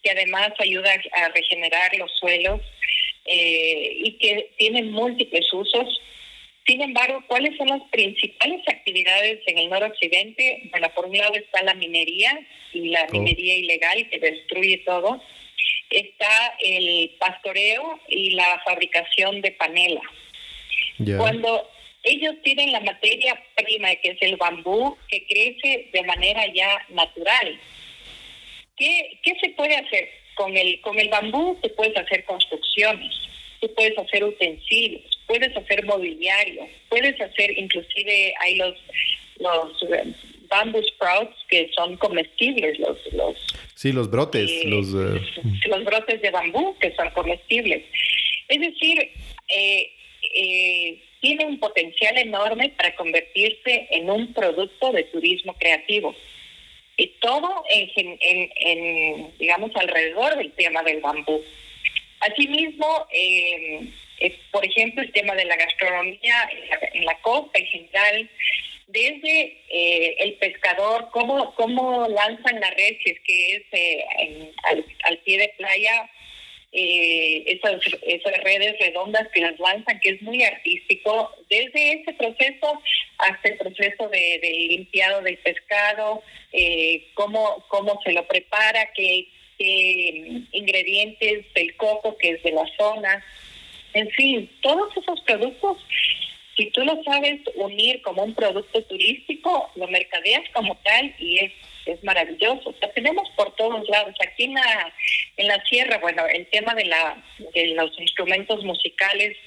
que 0.03 0.11
además 0.11 0.51
ayuda 0.59 0.91
a 1.13 1.29
regenerar 1.29 1.95
los 1.97 2.11
suelos 2.17 2.61
eh, 3.25 3.93
y 4.03 4.11
que 4.19 4.51
tiene 4.57 4.83
múltiples 4.83 5.51
usos 5.51 6.01
Sin 6.65 6.81
embargo, 6.81 7.23
¿cuáles 7.27 7.57
son 7.57 7.67
las 7.67 7.81
principales 7.91 8.61
actividades 8.67 9.39
en 9.47 9.57
el 9.57 9.69
noroccidente? 9.69 10.63
Bueno, 10.71 10.89
por 10.93 11.05
un 11.05 11.17
lado 11.17 11.35
está 11.35 11.63
la 11.63 11.73
minería 11.73 12.39
y 12.73 12.89
la 12.89 13.03
oh. 13.03 13.11
minería 13.11 13.57
ilegal 13.57 14.09
que 14.09 14.19
destruye 14.19 14.77
todo. 14.85 15.21
Está 15.89 16.55
el 16.59 17.15
pastoreo 17.19 17.99
y 18.07 18.31
la 18.31 18.61
fabricación 18.65 19.41
de 19.41 19.51
panela. 19.51 20.01
Cuando 21.17 21.67
ellos 22.03 22.35
tienen 22.43 22.71
la 22.71 22.79
materia 22.79 23.41
prima, 23.55 23.95
que 23.95 24.09
es 24.11 24.17
el 24.21 24.37
bambú, 24.37 24.97
que 25.09 25.25
crece 25.25 25.89
de 25.91 26.03
manera 26.03 26.41
ya 26.53 26.85
natural. 26.89 27.59
¿Qué, 28.75 29.19
qué 29.23 29.33
se 29.41 29.49
puede 29.49 29.75
hacer? 29.75 30.09
Con 30.35 30.55
el, 30.55 30.79
con 30.81 30.99
el 30.99 31.09
bambú 31.09 31.57
te 31.61 31.69
puedes 31.69 31.97
hacer 31.97 32.23
construcciones, 32.25 33.11
tú 33.59 33.73
puedes 33.73 33.97
hacer 33.97 34.23
utensilios, 34.23 35.19
puedes 35.25 35.55
hacer 35.57 35.83
mobiliario, 35.85 36.67
puedes 36.89 37.19
hacer 37.19 37.57
inclusive 37.57 38.33
hay 38.39 38.55
los 38.55 38.75
los 39.39 39.83
eh, 39.83 40.13
bamboo 40.49 40.81
sprouts 40.83 41.35
que 41.49 41.69
son 41.75 41.97
comestibles, 41.97 42.77
los 42.79 42.97
los 43.13 43.35
sí 43.73 43.91
los 43.91 44.09
brotes, 44.09 44.49
eh, 44.49 44.67
los 44.67 44.87
eh, 44.93 45.21
los 45.67 45.83
brotes 45.83 46.21
de 46.21 46.31
bambú 46.31 46.77
que 46.79 46.95
son 46.95 47.09
comestibles. 47.11 47.83
Es 48.47 48.61
decir, 48.61 49.11
eh, 49.49 49.91
tiene 51.19 51.45
un 51.45 51.59
potencial 51.59 52.17
enorme 52.17 52.69
para 52.69 52.95
convertirse 52.95 53.87
en 53.91 54.09
un 54.09 54.33
producto 54.33 54.91
de 54.91 55.03
turismo 55.05 55.53
creativo. 55.53 56.15
Y 56.95 57.07
todo 57.19 57.63
en, 57.69 58.17
en, 58.21 59.37
digamos, 59.37 59.71
alrededor 59.75 60.37
del 60.37 60.51
tema 60.53 60.83
del 60.83 60.99
bambú. 60.99 61.41
Asimismo, 62.19 63.07
eh, 63.11 63.87
por 64.51 64.65
ejemplo, 64.65 65.03
el 65.03 65.11
tema 65.11 65.35
de 65.35 65.45
la 65.45 65.55
gastronomía 65.55 66.49
en 66.93 67.05
la, 67.05 67.19
costa 67.21 67.59
en 67.59 67.65
general, 67.67 68.29
desde 68.87 69.61
eh, 69.69 70.15
el 70.19 70.33
pescador, 70.35 71.09
cómo, 71.11 71.53
cómo 71.55 72.07
lanzan 72.07 72.59
la 72.59 72.69
red, 72.71 72.97
que 73.03 73.55
es 73.55 73.63
eh, 73.71 74.51
al, 75.03 75.17
pie 75.19 75.37
de 75.37 75.53
playa, 75.57 76.09
eh, 76.79 77.43
esas, 77.47 77.81
esas 78.03 78.43
redes 78.43 78.77
redondas 78.79 79.27
que 79.33 79.41
las 79.41 79.59
lanzan, 79.59 79.99
que 79.99 80.09
es 80.09 80.21
muy 80.21 80.43
artístico, 80.43 81.31
desde 81.49 81.93
ese 81.93 82.13
proceso 82.13 82.79
hasta 83.17 83.49
el 83.49 83.57
proceso 83.57 84.07
de, 84.09 84.67
limpiado 84.69 85.23
del 85.23 85.39
pescado, 85.39 86.21
eh, 86.53 87.07
cómo, 87.15 87.65
cómo 87.67 87.99
se 88.03 88.13
lo 88.13 88.27
prepara, 88.27 88.91
qué, 88.93 89.27
ingredientes 89.59 91.51
del 91.55 91.75
coco 91.77 92.15
que 92.15 92.29
es 92.29 92.43
de 92.43 92.51
la 92.51 92.65
zona, 92.77 93.25
en 93.93 94.07
fin, 94.11 94.47
todos 94.61 94.95
esos 94.95 95.19
productos 95.21 95.77
si 96.55 96.69
tú 96.71 96.83
lo 96.83 97.01
sabes 97.03 97.41
unir 97.55 98.03
como 98.03 98.23
un 98.23 98.35
producto 98.35 98.83
turístico, 98.83 99.71
lo 99.75 99.87
mercadeas 99.87 100.43
como 100.53 100.75
tal 100.83 101.15
y 101.17 101.39
es 101.39 101.53
es 101.93 102.03
maravilloso. 102.03 102.69
O 102.69 102.73
sea, 102.79 102.91
tenemos 102.91 103.29
por 103.35 103.55
todos 103.55 103.87
lados. 103.89 104.15
Aquí 104.25 104.45
en 104.45 104.53
la, 104.53 104.93
en 105.37 105.47
la 105.47 105.63
sierra, 105.65 105.97
bueno, 105.99 106.25
el 106.27 106.45
tema 106.47 106.73
de, 106.75 106.85
la, 106.85 107.23
de 107.53 107.67
los 107.67 107.97
instrumentos 107.99 108.63
musicales 108.63 109.37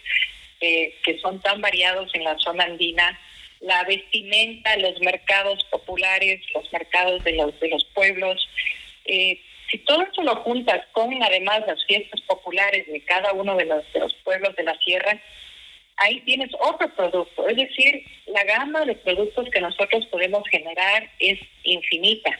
eh, 0.61 0.95
que 1.05 1.19
son 1.21 1.41
tan 1.41 1.61
variados 1.61 2.15
en 2.15 2.25
la 2.25 2.39
zona 2.39 2.65
andina, 2.65 3.19
la 3.61 3.83
vestimenta, 3.85 4.77
los 4.77 5.01
mercados 5.01 5.65
populares, 5.71 6.41
los 6.55 6.71
mercados 6.73 7.25
de 7.25 7.33
los, 7.33 7.59
de 7.61 7.69
los 7.69 7.85
pueblos. 7.95 8.49
Eh, 9.07 9.41
si 9.71 9.79
todo 9.79 10.03
eso 10.03 10.23
lo 10.23 10.37
juntas 10.37 10.85
con 10.93 11.23
además 11.23 11.63
las 11.67 11.85
fiestas 11.87 12.21
populares 12.23 12.87
de 12.87 13.01
cada 13.05 13.33
uno 13.33 13.57
de 13.57 13.67
los, 13.67 13.91
de 13.93 14.01
los 14.01 14.15
pueblos 14.25 14.55
de 14.57 14.65
la 14.65 14.77
sierra, 14.79 15.21
ahí 16.01 16.21
tienes 16.21 16.51
otro 16.59 16.89
producto. 16.95 17.49
Es 17.49 17.57
decir, 17.57 18.05
la 18.27 18.43
gama 18.45 18.85
de 18.85 18.95
productos 18.97 19.49
que 19.51 19.61
nosotros 19.61 20.07
podemos 20.07 20.43
generar 20.49 21.09
es 21.19 21.39
infinita. 21.63 22.39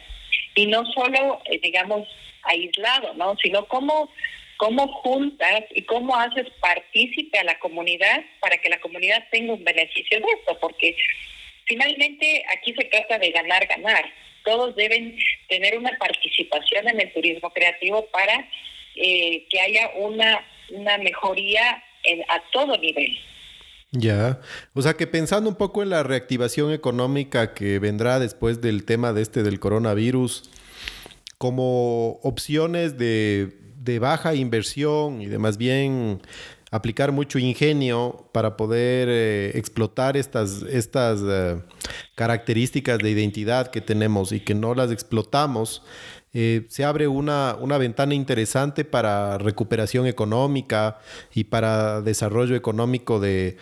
Y 0.55 0.65
no 0.65 0.83
solo, 0.91 1.41
eh, 1.45 1.59
digamos, 1.61 2.07
aislado, 2.43 3.13
¿no? 3.13 3.37
Sino 3.41 3.65
cómo, 3.67 4.11
cómo 4.57 4.87
juntas 4.87 5.63
y 5.73 5.83
cómo 5.83 6.15
haces 6.15 6.47
partícipe 6.59 7.37
a 7.37 7.43
la 7.43 7.59
comunidad 7.59 8.23
para 8.39 8.57
que 8.57 8.69
la 8.69 8.81
comunidad 8.81 9.27
tenga 9.31 9.53
un 9.53 9.63
beneficio 9.63 10.19
de 10.19 10.25
esto. 10.39 10.57
Porque 10.59 10.97
finalmente 11.65 12.43
aquí 12.57 12.73
se 12.73 12.85
trata 12.85 13.19
de 13.19 13.29
ganar, 13.29 13.65
ganar. 13.67 14.11
Todos 14.43 14.75
deben 14.75 15.19
tener 15.47 15.77
una 15.77 15.95
participación 15.99 16.89
en 16.89 16.99
el 16.99 17.13
turismo 17.13 17.51
creativo 17.51 18.07
para 18.07 18.49
eh, 18.95 19.45
que 19.49 19.59
haya 19.59 19.91
una, 19.97 20.43
una 20.71 20.97
mejoría 20.97 21.83
en, 22.03 22.23
a 22.23 22.41
todo 22.51 22.75
nivel. 22.77 23.19
Ya, 23.93 24.39
o 24.73 24.81
sea 24.81 24.93
que 24.93 25.05
pensando 25.05 25.49
un 25.49 25.55
poco 25.55 25.83
en 25.83 25.89
la 25.89 26.01
reactivación 26.01 26.71
económica 26.71 27.53
que 27.53 27.77
vendrá 27.77 28.19
después 28.19 28.61
del 28.61 28.85
tema 28.85 29.11
de 29.11 29.21
este 29.21 29.43
del 29.43 29.59
coronavirus, 29.59 30.49
como 31.37 32.19
opciones 32.23 32.97
de, 32.97 33.57
baja 33.99 34.35
inversión 34.35 35.21
y 35.21 35.25
de 35.25 35.39
más 35.39 35.57
bien 35.57 36.21
aplicar 36.69 37.11
mucho 37.11 37.37
ingenio 37.37 38.29
para 38.31 38.55
poder 38.55 39.09
eh, 39.09 39.51
explotar 39.55 40.15
estas, 40.15 40.61
estas 40.61 41.19
eh, 41.23 41.61
características 42.15 42.99
de 42.99 43.09
identidad 43.09 43.71
que 43.71 43.81
tenemos 43.81 44.31
y 44.31 44.39
que 44.39 44.53
no 44.53 44.73
las 44.73 44.91
explotamos, 44.91 45.83
eh, 46.33 46.61
se 46.69 46.85
abre 46.85 47.07
una, 47.07 47.55
una, 47.59 47.77
ventana 47.77 48.13
interesante 48.13 48.85
para 48.85 49.37
recuperación 49.37 50.07
económica 50.07 50.97
y 51.35 51.43
para 51.43 51.99
desarrollo 52.01 52.55
económico 52.55 53.19
de, 53.19 53.57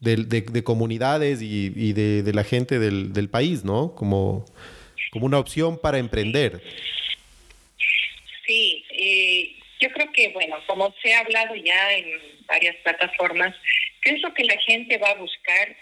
de, 0.00 0.64
comunidades 0.64 1.42
y, 1.42 1.92
de, 1.92 2.32
la 2.32 2.44
gente 2.44 2.78
del, 2.78 3.28
país, 3.28 3.64
¿no? 3.64 3.94
Como, 3.94 4.44
como 5.10 5.26
una 5.26 5.38
opción 5.38 5.80
para 5.80 5.98
emprender. 5.98 6.62
Sí, 8.46 8.84
eh, 8.90 9.56
yo 9.80 9.90
creo 9.90 10.12
que, 10.12 10.28
bueno, 10.28 10.56
como 10.66 10.94
se 11.02 11.14
ha 11.14 11.20
hablado 11.20 11.56
ya 11.56 11.92
en 11.92 12.06
varias 12.46 12.76
plataformas, 12.84 13.54
¿qué 14.00 14.10
es 14.10 14.22
lo 14.22 14.32
que 14.32 14.44
la 14.44 14.56
gente 14.58 14.98
va 14.98 15.10
a 15.10 15.14
buscar 15.14 15.76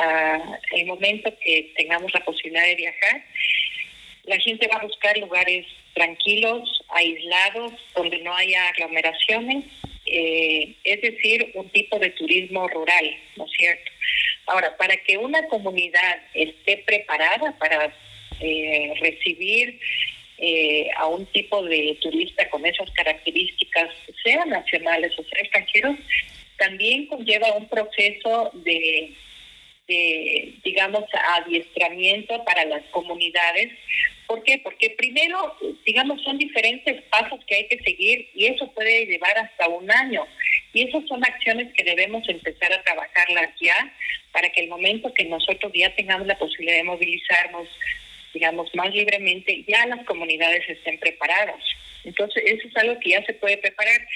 uh, 0.00 0.76
el 0.76 0.86
momento 0.86 1.32
que 1.42 1.72
tengamos 1.76 2.12
la 2.12 2.24
posibilidad 2.24 2.64
de 2.64 2.74
viajar? 2.74 3.24
La 4.28 4.38
gente 4.38 4.68
va 4.68 4.76
a 4.76 4.84
buscar 4.84 5.16
lugares 5.16 5.66
tranquilos, 5.94 6.84
aislados, 6.90 7.72
donde 7.96 8.18
no 8.18 8.34
haya 8.34 8.68
aglomeraciones, 8.68 9.64
eh, 10.04 10.76
es 10.84 11.00
decir, 11.00 11.50
un 11.54 11.66
tipo 11.70 11.98
de 11.98 12.10
turismo 12.10 12.68
rural, 12.68 13.16
¿no 13.36 13.46
es 13.46 13.50
cierto? 13.56 13.90
Ahora, 14.46 14.76
para 14.76 14.98
que 14.98 15.16
una 15.16 15.48
comunidad 15.48 16.18
esté 16.34 16.76
preparada 16.86 17.56
para 17.58 17.90
eh, 18.40 18.92
recibir 19.00 19.80
eh, 20.36 20.88
a 20.96 21.06
un 21.06 21.24
tipo 21.32 21.64
de 21.64 21.96
turista 22.02 22.50
con 22.50 22.66
esas 22.66 22.90
características, 22.90 23.88
sean 24.22 24.50
nacionales 24.50 25.12
o 25.18 25.24
sean 25.24 25.44
extranjeros, 25.44 25.96
también 26.58 27.06
conlleva 27.06 27.56
un 27.56 27.66
proceso 27.66 28.50
de 28.52 29.14
de, 29.88 30.54
digamos, 30.62 31.04
adiestramiento 31.36 32.44
para 32.44 32.64
las 32.66 32.84
comunidades. 32.90 33.72
¿Por 34.26 34.42
qué? 34.44 34.58
Porque 34.58 34.90
primero, 34.90 35.56
digamos, 35.86 36.22
son 36.22 36.36
diferentes 36.36 37.02
pasos 37.04 37.40
que 37.46 37.56
hay 37.56 37.68
que 37.68 37.78
seguir 37.78 38.28
y 38.34 38.46
eso 38.46 38.70
puede 38.72 39.06
llevar 39.06 39.36
hasta 39.38 39.68
un 39.68 39.90
año. 39.90 40.26
Y 40.74 40.86
esas 40.86 41.06
son 41.08 41.24
acciones 41.24 41.72
que 41.72 41.84
debemos 41.84 42.28
empezar 42.28 42.70
a 42.72 42.82
trabajarlas 42.82 43.48
ya 43.60 43.94
para 44.32 44.50
que 44.50 44.60
el 44.60 44.68
momento 44.68 45.14
que 45.14 45.24
nosotros 45.24 45.72
ya 45.74 45.94
tengamos 45.96 46.26
la 46.26 46.38
posibilidad 46.38 46.76
de 46.76 46.84
movilizarnos, 46.84 47.68
digamos, 48.34 48.72
más 48.74 48.94
libremente, 48.94 49.64
ya 49.66 49.86
las 49.86 50.04
comunidades 50.04 50.68
estén 50.68 50.98
preparadas. 50.98 51.64
Entonces, 52.04 52.42
eso 52.46 52.68
es 52.68 52.76
algo 52.76 53.00
que 53.00 53.10
ya 53.10 53.24
se 53.24 53.32
puede 53.32 53.56
preparar. 53.56 54.06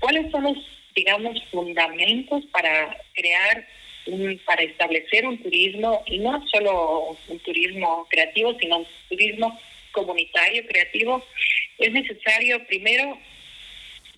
¿Cuáles 0.00 0.28
son 0.32 0.42
los, 0.42 0.58
digamos, 0.96 1.40
fundamentos 1.52 2.44
para 2.46 2.96
crear 3.14 3.64
para 4.44 4.62
establecer 4.62 5.26
un 5.26 5.42
turismo, 5.42 6.02
y 6.06 6.18
no 6.18 6.44
solo 6.48 7.16
un 7.28 7.38
turismo 7.40 8.06
creativo, 8.10 8.56
sino 8.58 8.78
un 8.78 8.86
turismo 9.08 9.58
comunitario 9.92 10.66
creativo, 10.66 11.24
es 11.78 11.92
necesario 11.92 12.64
primero 12.66 13.18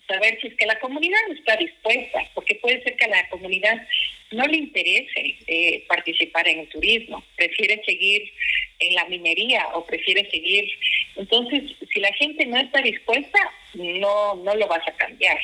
saber 0.07 0.37
si 0.39 0.47
es 0.47 0.55
que 0.55 0.65
la 0.65 0.79
comunidad 0.79 1.19
está 1.37 1.55
dispuesta, 1.57 2.29
porque 2.33 2.55
puede 2.55 2.81
ser 2.83 2.95
que 2.95 3.05
a 3.05 3.09
la 3.09 3.29
comunidad 3.29 3.87
no 4.31 4.45
le 4.45 4.57
interese 4.57 5.37
eh, 5.47 5.83
participar 5.87 6.47
en 6.47 6.59
el 6.59 6.69
turismo, 6.69 7.23
prefiere 7.35 7.81
seguir 7.85 8.31
en 8.79 8.95
la 8.95 9.05
minería 9.05 9.67
o 9.73 9.85
prefiere 9.85 10.29
seguir. 10.29 10.69
Entonces, 11.15 11.63
si 11.91 11.99
la 11.99 12.11
gente 12.13 12.45
no 12.45 12.57
está 12.57 12.81
dispuesta, 12.81 13.39
no, 13.73 14.35
no 14.35 14.55
lo 14.55 14.67
vas 14.67 14.87
a 14.87 14.95
cambiar. 14.95 15.39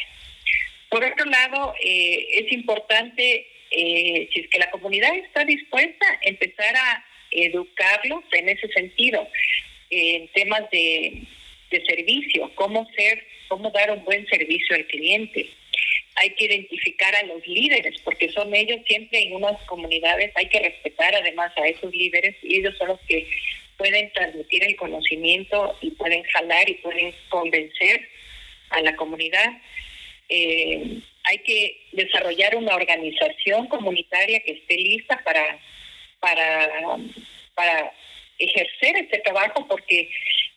Por 0.89 1.03
otro 1.03 1.25
lado, 1.25 1.73
eh, 1.83 2.27
es 2.33 2.51
importante 2.51 3.47
eh, 3.71 4.29
si 4.33 4.41
es 4.41 4.49
que 4.49 4.59
la 4.59 4.69
comunidad 4.69 5.15
está 5.15 5.45
dispuesta, 5.45 6.05
a 6.05 6.27
empezar 6.27 6.75
a 6.75 7.05
educarlos 7.31 8.23
en 8.33 8.49
ese 8.49 8.67
sentido, 8.69 9.25
en 9.89 10.27
temas 10.29 10.69
de, 10.71 11.23
servicio, 11.87 12.51
cómo 12.55 12.85
ser, 12.97 13.25
cómo 13.47 13.71
dar 13.71 13.91
un 13.91 14.03
buen 14.03 14.27
servicio 14.27 14.75
al 14.75 14.85
cliente. 14.87 15.49
hay 16.15 16.31
que 16.31 16.45
identificar 16.45 17.15
a 17.15 17.23
los 17.23 17.47
líderes, 17.47 17.95
porque 18.03 18.29
son 18.29 18.53
ellos 18.53 18.81
siempre 18.85 19.19
en 19.19 19.33
unas 19.33 19.57
comunidades, 19.63 20.31
hay 20.35 20.47
que 20.49 20.59
respetar 20.59 21.15
además 21.15 21.53
a 21.57 21.67
esos 21.67 21.95
líderes 21.95 22.35
y 22.43 22.57
ellos 22.57 22.77
son 22.77 22.89
los 22.89 22.99
que 23.07 23.25
pueden 23.77 24.11
transmitir 24.11 24.63
el 24.65 24.75
conocimiento 24.75 25.77
y 25.81 25.91
pueden 25.91 26.23
jalar 26.23 26.69
y 26.69 26.73
pueden 26.75 27.13
convencer 27.29 28.05
a 28.69 28.81
la 28.81 28.95
comunidad. 28.97 29.61
Eh, 30.27 30.99
hay 31.23 31.39
que 31.39 31.81
desarrollar 31.91 32.55
una 32.55 32.75
organización 32.75 33.67
comunitaria 33.67 34.41
que 34.41 34.53
esté 34.53 34.75
lista 34.75 35.21
para, 35.23 35.59
para, 36.19 36.97
para 37.53 37.93
ejercer 38.39 38.97
este 38.97 39.19
trabajo 39.19 39.67
porque, 39.67 40.09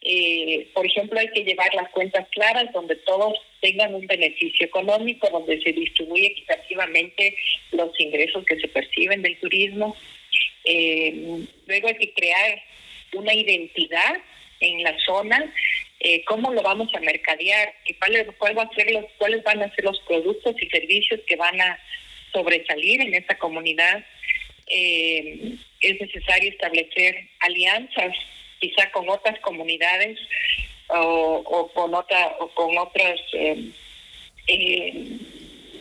eh, 0.02 0.68
por 0.74 0.86
ejemplo, 0.86 1.20
hay 1.20 1.28
que 1.28 1.44
llevar 1.44 1.72
las 1.74 1.90
cuentas 1.90 2.26
claras 2.30 2.72
donde 2.72 2.96
todos 2.96 3.38
tengan 3.60 3.94
un 3.94 4.06
beneficio 4.06 4.66
económico, 4.66 5.28
donde 5.30 5.60
se 5.62 5.72
distribuye 5.72 6.26
equitativamente 6.26 7.36
los 7.72 7.98
ingresos 8.00 8.44
que 8.44 8.58
se 8.58 8.68
perciben 8.68 9.22
del 9.22 9.38
turismo. 9.38 9.96
Eh, 10.64 11.46
luego 11.66 11.88
hay 11.88 11.94
que 11.94 12.12
crear 12.12 12.62
una 13.14 13.34
identidad 13.34 14.16
en 14.60 14.82
la 14.82 14.96
zona, 15.04 15.52
eh, 16.06 16.22
cómo 16.26 16.52
lo 16.52 16.60
vamos 16.60 16.94
a 16.94 17.00
mercadear, 17.00 17.72
cuáles, 17.98 18.26
cuál 18.36 18.58
va 18.58 18.64
a 18.64 18.74
ser 18.74 18.90
los, 18.90 19.06
cuáles 19.16 19.42
van 19.42 19.62
a 19.62 19.74
ser 19.74 19.84
los 19.84 19.98
productos 20.00 20.54
y 20.60 20.68
servicios 20.68 21.18
que 21.26 21.34
van 21.34 21.58
a 21.58 21.78
sobresalir 22.30 23.00
en 23.00 23.14
esta 23.14 23.38
comunidad. 23.38 24.04
Eh, 24.66 25.54
es 25.80 26.00
necesario 26.00 26.50
establecer 26.50 27.30
alianzas 27.40 28.14
quizá 28.60 28.90
con 28.90 29.08
otras 29.08 29.40
comunidades 29.40 30.20
o, 30.88 31.70
con 31.74 31.94
otra 31.94 32.36
o 32.38 32.48
con 32.48 32.76
otras 32.76 33.18
eh, 33.32 33.72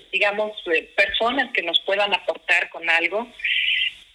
digamos 0.10 0.52
personas 0.96 1.52
que 1.52 1.64
nos 1.64 1.82
puedan 1.82 2.14
aportar 2.14 2.70
con 2.70 2.90
algo 2.90 3.28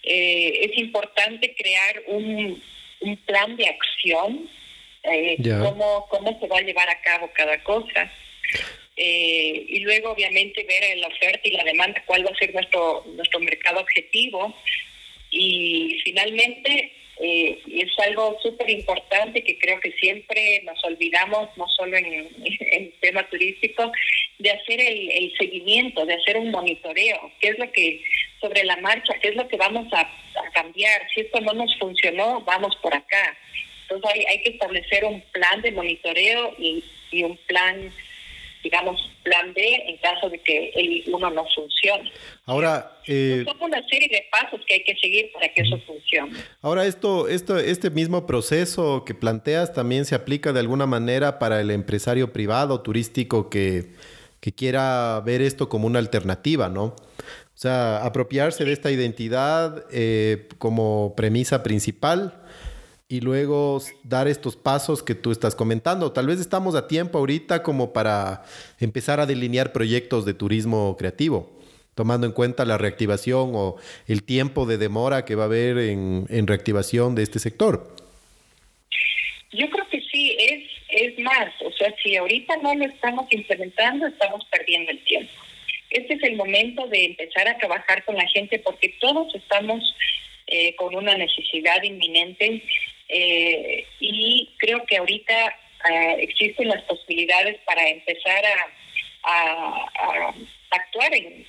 es 0.01 0.75
importante 0.77 1.53
crear 1.55 2.01
un 2.07 2.61
plan 3.25 3.55
de 3.57 3.67
acción 3.67 4.49
cómo, 5.03 6.07
cómo 6.09 6.39
se 6.39 6.47
va 6.47 6.57
a 6.57 6.61
llevar 6.61 6.89
a 6.89 7.01
cabo 7.01 7.29
cada 7.33 7.61
cosa 7.63 8.11
eh, 9.01 9.65
y 9.69 9.79
luego 9.79 10.11
obviamente 10.11 10.65
ver 10.65 10.97
la 10.97 11.07
oferta 11.07 11.39
y 11.45 11.51
la 11.51 11.63
demanda, 11.63 12.03
cuál 12.05 12.25
va 12.25 12.31
a 12.31 12.37
ser 12.37 12.53
nuestro, 12.53 13.05
nuestro 13.15 13.39
mercado 13.39 13.79
objetivo. 13.79 14.53
Y 15.31 16.01
finalmente, 16.03 16.91
eh, 17.21 17.59
es 17.71 17.97
algo 18.05 18.37
súper 18.43 18.69
importante 18.69 19.41
que 19.41 19.57
creo 19.57 19.79
que 19.79 19.93
siempre 19.93 20.61
nos 20.65 20.83
olvidamos, 20.83 21.47
no 21.55 21.65
solo 21.69 21.95
en, 21.95 22.05
el 22.71 22.93
tema 22.99 23.23
turístico, 23.29 23.89
de 24.37 24.51
hacer 24.51 24.81
el, 24.81 25.09
el, 25.11 25.33
seguimiento, 25.37 26.05
de 26.05 26.15
hacer 26.15 26.35
un 26.35 26.51
monitoreo, 26.51 27.31
qué 27.39 27.49
es 27.49 27.59
lo 27.59 27.71
que, 27.71 28.03
sobre 28.41 28.65
la 28.65 28.75
marcha, 28.77 29.17
qué 29.21 29.29
es 29.29 29.35
lo 29.35 29.47
que 29.47 29.55
vamos 29.55 29.87
a, 29.93 30.01
a 30.01 30.51
cambiar. 30.53 31.07
Si 31.15 31.21
esto 31.21 31.39
no 31.39 31.53
nos 31.53 31.73
funcionó, 31.77 32.41
vamos 32.41 32.75
por 32.81 32.93
acá. 32.93 33.37
Entonces 33.89 34.11
hay, 34.13 34.25
hay 34.25 34.41
que 34.41 34.49
establecer 34.51 35.05
un 35.05 35.21
plan 35.31 35.61
de 35.61 35.71
monitoreo 35.71 36.53
y, 36.57 36.83
y 37.11 37.23
un 37.23 37.37
plan 37.47 37.91
digamos, 38.63 38.99
plan 39.23 39.53
B 39.53 39.61
en 39.87 39.97
caso 39.97 40.29
de 40.29 40.39
que 40.39 40.71
el 40.75 41.03
uno 41.13 41.29
no 41.29 41.45
funcione. 41.55 42.11
Ahora, 42.45 42.99
eh, 43.07 43.43
son 43.45 43.57
una 43.61 43.87
serie 43.87 44.09
de 44.09 44.25
pasos 44.31 44.59
que 44.67 44.75
hay 44.75 44.83
que 44.83 44.95
seguir 44.97 45.31
para 45.31 45.49
que 45.53 45.61
eso 45.61 45.79
funcione. 45.85 46.37
Ahora, 46.61 46.85
esto, 46.85 47.27
esto, 47.27 47.57
este 47.57 47.89
mismo 47.89 48.25
proceso 48.25 49.05
que 49.05 49.13
planteas 49.13 49.73
también 49.73 50.05
se 50.05 50.15
aplica 50.15 50.51
de 50.51 50.59
alguna 50.59 50.85
manera 50.85 51.39
para 51.39 51.61
el 51.61 51.71
empresario 51.71 52.33
privado 52.33 52.81
turístico 52.81 53.49
que, 53.49 53.93
que 54.41 54.51
quiera 54.51 55.21
ver 55.25 55.41
esto 55.41 55.69
como 55.69 55.87
una 55.87 55.99
alternativa, 55.99 56.69
¿no? 56.69 56.83
O 56.83 57.61
sea, 57.61 58.05
apropiarse 58.05 58.63
de 58.63 58.71
esta 58.71 58.89
identidad 58.89 59.85
eh, 59.91 60.47
como 60.57 61.13
premisa 61.15 61.61
principal 61.61 62.41
y 63.11 63.21
luego 63.21 63.81
dar 64.03 64.27
estos 64.27 64.55
pasos 64.55 65.01
que 65.01 65.15
tú 65.15 65.31
estás 65.31 65.55
comentando. 65.55 66.13
Tal 66.13 66.27
vez 66.27 66.39
estamos 66.39 66.75
a 66.75 66.87
tiempo 66.87 67.17
ahorita 67.17 67.63
como 67.63 67.91
para 67.91 68.43
empezar 68.79 69.19
a 69.19 69.25
delinear 69.25 69.73
proyectos 69.73 70.25
de 70.25 70.35
turismo 70.35 70.95
creativo, 70.95 71.49
tomando 71.95 72.27
en 72.27 72.33
cuenta 72.33 72.65
la 72.65 72.77
reactivación 72.77 73.51
o 73.55 73.77
el 74.07 74.23
tiempo 74.23 74.67
de 74.67 74.77
demora 74.77 75.25
que 75.25 75.33
va 75.33 75.43
a 75.43 75.45
haber 75.47 75.79
en, 75.79 76.27
reactivación 76.45 77.15
de 77.15 77.23
este 77.23 77.39
sector. 77.39 77.95
Yo 79.51 79.67
creo 79.71 79.89
que 79.89 80.01
sí, 80.01 80.37
es, 80.39 80.63
es 80.89 81.19
más, 81.19 81.49
o 81.65 81.71
sea, 81.71 81.91
si 82.03 82.15
ahorita 82.15 82.57
no 82.57 82.75
lo 82.75 82.85
estamos 82.85 83.25
implementando, 83.31 84.05
estamos 84.05 84.45
perdiendo 84.51 84.91
el 84.91 85.03
tiempo. 85.05 85.33
Este 85.89 86.13
es 86.13 86.21
el 86.21 86.35
momento 86.35 86.85
de 86.85 87.05
empezar 87.05 87.47
a 87.47 87.57
trabajar 87.57 88.05
con 88.05 88.15
la 88.15 88.27
gente 88.27 88.59
porque 88.59 88.89
todos 89.01 89.33
estamos 89.33 89.81
eh, 90.45 90.75
con 90.75 90.95
una 90.95 91.15
necesidad 91.15 91.81
inminente 91.81 92.63
eh, 93.09 93.85
y 93.99 94.53
creo 94.57 94.85
que 94.85 94.97
ahorita 94.97 95.47
eh, 95.89 96.15
existen 96.19 96.67
las 96.67 96.83
posibilidades 96.83 97.59
para 97.65 97.87
empezar 97.87 98.43
a, 98.45 98.67
actuar 100.71 101.13
en, 101.13 101.45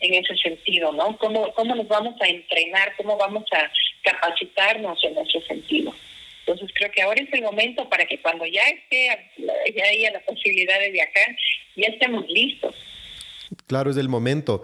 ese 0.00 0.36
sentido, 0.36 0.92
¿no? 0.92 1.16
¿Cómo, 1.18 1.52
¿Cómo 1.52 1.74
nos 1.74 1.86
vamos 1.88 2.14
a 2.20 2.26
entrenar? 2.26 2.94
¿Cómo 2.96 3.16
vamos 3.16 3.44
a 3.52 3.70
capacitarnos 4.02 5.02
en 5.04 5.18
ese 5.18 5.40
sentido? 5.46 5.94
Entonces 6.40 6.70
creo 6.74 6.90
que 6.90 7.02
ahora 7.02 7.20
es 7.20 7.32
el 7.32 7.42
momento 7.42 7.88
para 7.88 8.06
que 8.06 8.18
cuando 8.18 8.46
ya 8.46 8.62
esté, 8.62 9.30
ya 9.36 9.84
haya 9.84 10.12
la 10.12 10.20
posibilidad 10.20 10.78
de 10.78 10.90
viajar, 10.90 11.36
ya 11.76 11.88
estemos 11.88 12.26
listos. 12.28 12.74
Claro, 13.66 13.90
es 13.90 13.96
el 13.96 14.08
momento. 14.08 14.62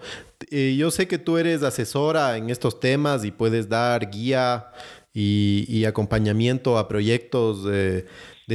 Eh, 0.51 0.75
yo 0.77 0.91
sé 0.91 1.07
que 1.07 1.17
tú 1.17 1.37
eres 1.37 1.63
asesora 1.63 2.37
en 2.37 2.49
estos 2.49 2.79
temas 2.79 3.25
y 3.25 3.31
puedes 3.31 3.67
dar 3.69 4.09
guía 4.09 4.67
y, 5.13 5.85
acompañamiento 5.85 6.77
a 6.77 6.87
proyectos 6.87 7.63
de, 7.63 8.05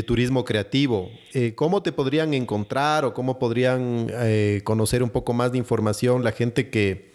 turismo 0.06 0.44
creativo. 0.44 1.10
Eh, 1.34 1.54
¿Cómo 1.54 1.82
te 1.82 1.92
podrían 1.92 2.34
encontrar 2.34 3.04
o 3.04 3.12
cómo 3.12 3.38
podrían 3.38 4.06
eh, 4.10 4.60
conocer 4.64 5.02
un 5.02 5.10
poco 5.10 5.32
más 5.32 5.52
de 5.52 5.58
información 5.58 6.24
la 6.24 6.32
gente 6.32 6.70
que, 6.70 7.10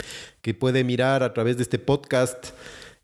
puede 0.60 0.86
mirar 0.86 1.24
a 1.24 1.34
través 1.34 1.58
de 1.58 1.64
este 1.64 1.78
podcast 1.78 2.52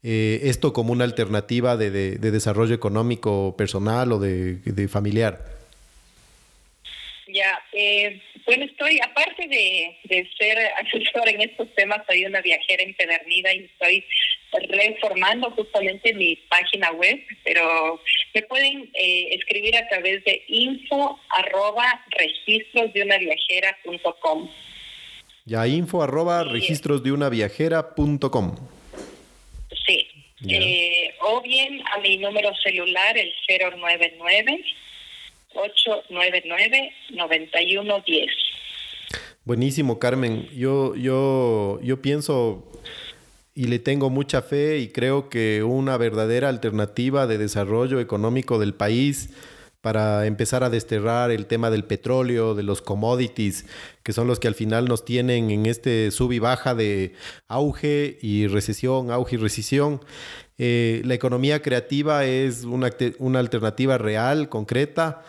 eh, 0.01 0.39
esto 0.43 0.71
como 0.71 0.93
una 0.93 1.03
alternativa 1.03 1.75
de, 1.75 2.17
desarrollo 2.17 2.73
económico 2.73 3.55
personal 3.57 4.13
o 4.13 4.19
de 4.19 4.87
familiar? 4.89 5.62
Ya, 7.33 7.59
eh, 7.71 8.21
bueno, 8.45 8.65
estoy, 8.65 8.99
aparte 9.01 9.47
de, 9.47 9.97
de 10.03 10.29
ser 10.37 10.55
asesora 10.77 11.31
en 11.31 11.41
estos 11.41 11.73
temas, 11.73 12.01
soy 12.07 12.25
una 12.25 12.41
viajera 12.41 12.83
empedernida 12.83 13.51
y 13.55 13.65
estoy 13.65 14.05
reformando 14.69 15.49
justamente 15.49 16.13
mi 16.13 16.35
página 16.47 16.91
web, 16.91 17.19
pero 17.43 17.99
me 18.35 18.43
pueden 18.43 18.87
eh, 18.93 19.29
escribir 19.31 19.75
a 19.75 19.87
través 19.89 20.23
de 20.25 20.43
info 20.47 21.19
arroba 21.29 22.05
registros 22.11 22.93
de 22.93 23.01
una 23.01 23.17
viajera 23.17 23.79
punto 23.83 24.15
com. 24.19 24.47
Ya, 25.45 25.65
info 25.65 26.03
arroba 26.03 26.43
registros 26.43 27.01
de 27.01 27.13
una 27.13 27.29
viajera 27.29 27.95
punto 27.95 28.29
com. 28.29 28.55
Sí, 29.87 30.07
eh, 30.47 31.15
o 31.21 31.41
bien 31.41 31.81
a 31.93 31.97
mi 31.97 32.17
número 32.17 32.53
celular, 32.57 33.17
el 33.17 33.33
099 33.47 34.63
899-9110. 35.53 38.27
Buenísimo, 39.45 39.99
Carmen. 39.99 40.47
Yo, 40.55 40.95
yo, 40.95 41.81
yo 41.81 42.01
pienso 42.01 42.71
y 43.55 43.65
le 43.65 43.79
tengo 43.79 44.09
mucha 44.09 44.41
fe 44.41 44.79
y 44.79 44.87
creo 44.87 45.29
que 45.29 45.63
una 45.63 45.97
verdadera 45.97 46.49
alternativa 46.49 47.27
de 47.27 47.37
desarrollo 47.37 47.99
económico 47.99 48.57
del 48.57 48.73
país 48.73 49.29
para 49.81 50.25
empezar 50.27 50.63
a 50.63 50.69
desterrar 50.69 51.29
el 51.29 51.45
tema 51.45 51.69
del 51.69 51.83
petróleo, 51.83 52.55
de 52.55 52.63
los 52.63 52.81
commodities, 52.81 53.65
que 54.01 54.13
son 54.13 54.27
los 54.27 54.39
que 54.39 54.47
al 54.47 54.55
final 54.55 54.85
nos 54.85 55.03
tienen 55.03 55.51
en 55.51 55.65
este 55.65 56.09
sub 56.11 56.31
y 56.31 56.39
baja 56.39 56.73
de 56.73 57.13
auge 57.49 58.17
y 58.21 58.47
recesión, 58.47 59.11
auge 59.11 59.35
y 59.35 59.39
recesión. 59.39 59.99
Eh, 60.57 61.01
la 61.03 61.15
economía 61.15 61.61
creativa 61.61 62.23
es 62.23 62.63
una, 62.63 62.91
una 63.19 63.39
alternativa 63.39 63.97
real, 63.97 64.47
concreta, 64.47 65.21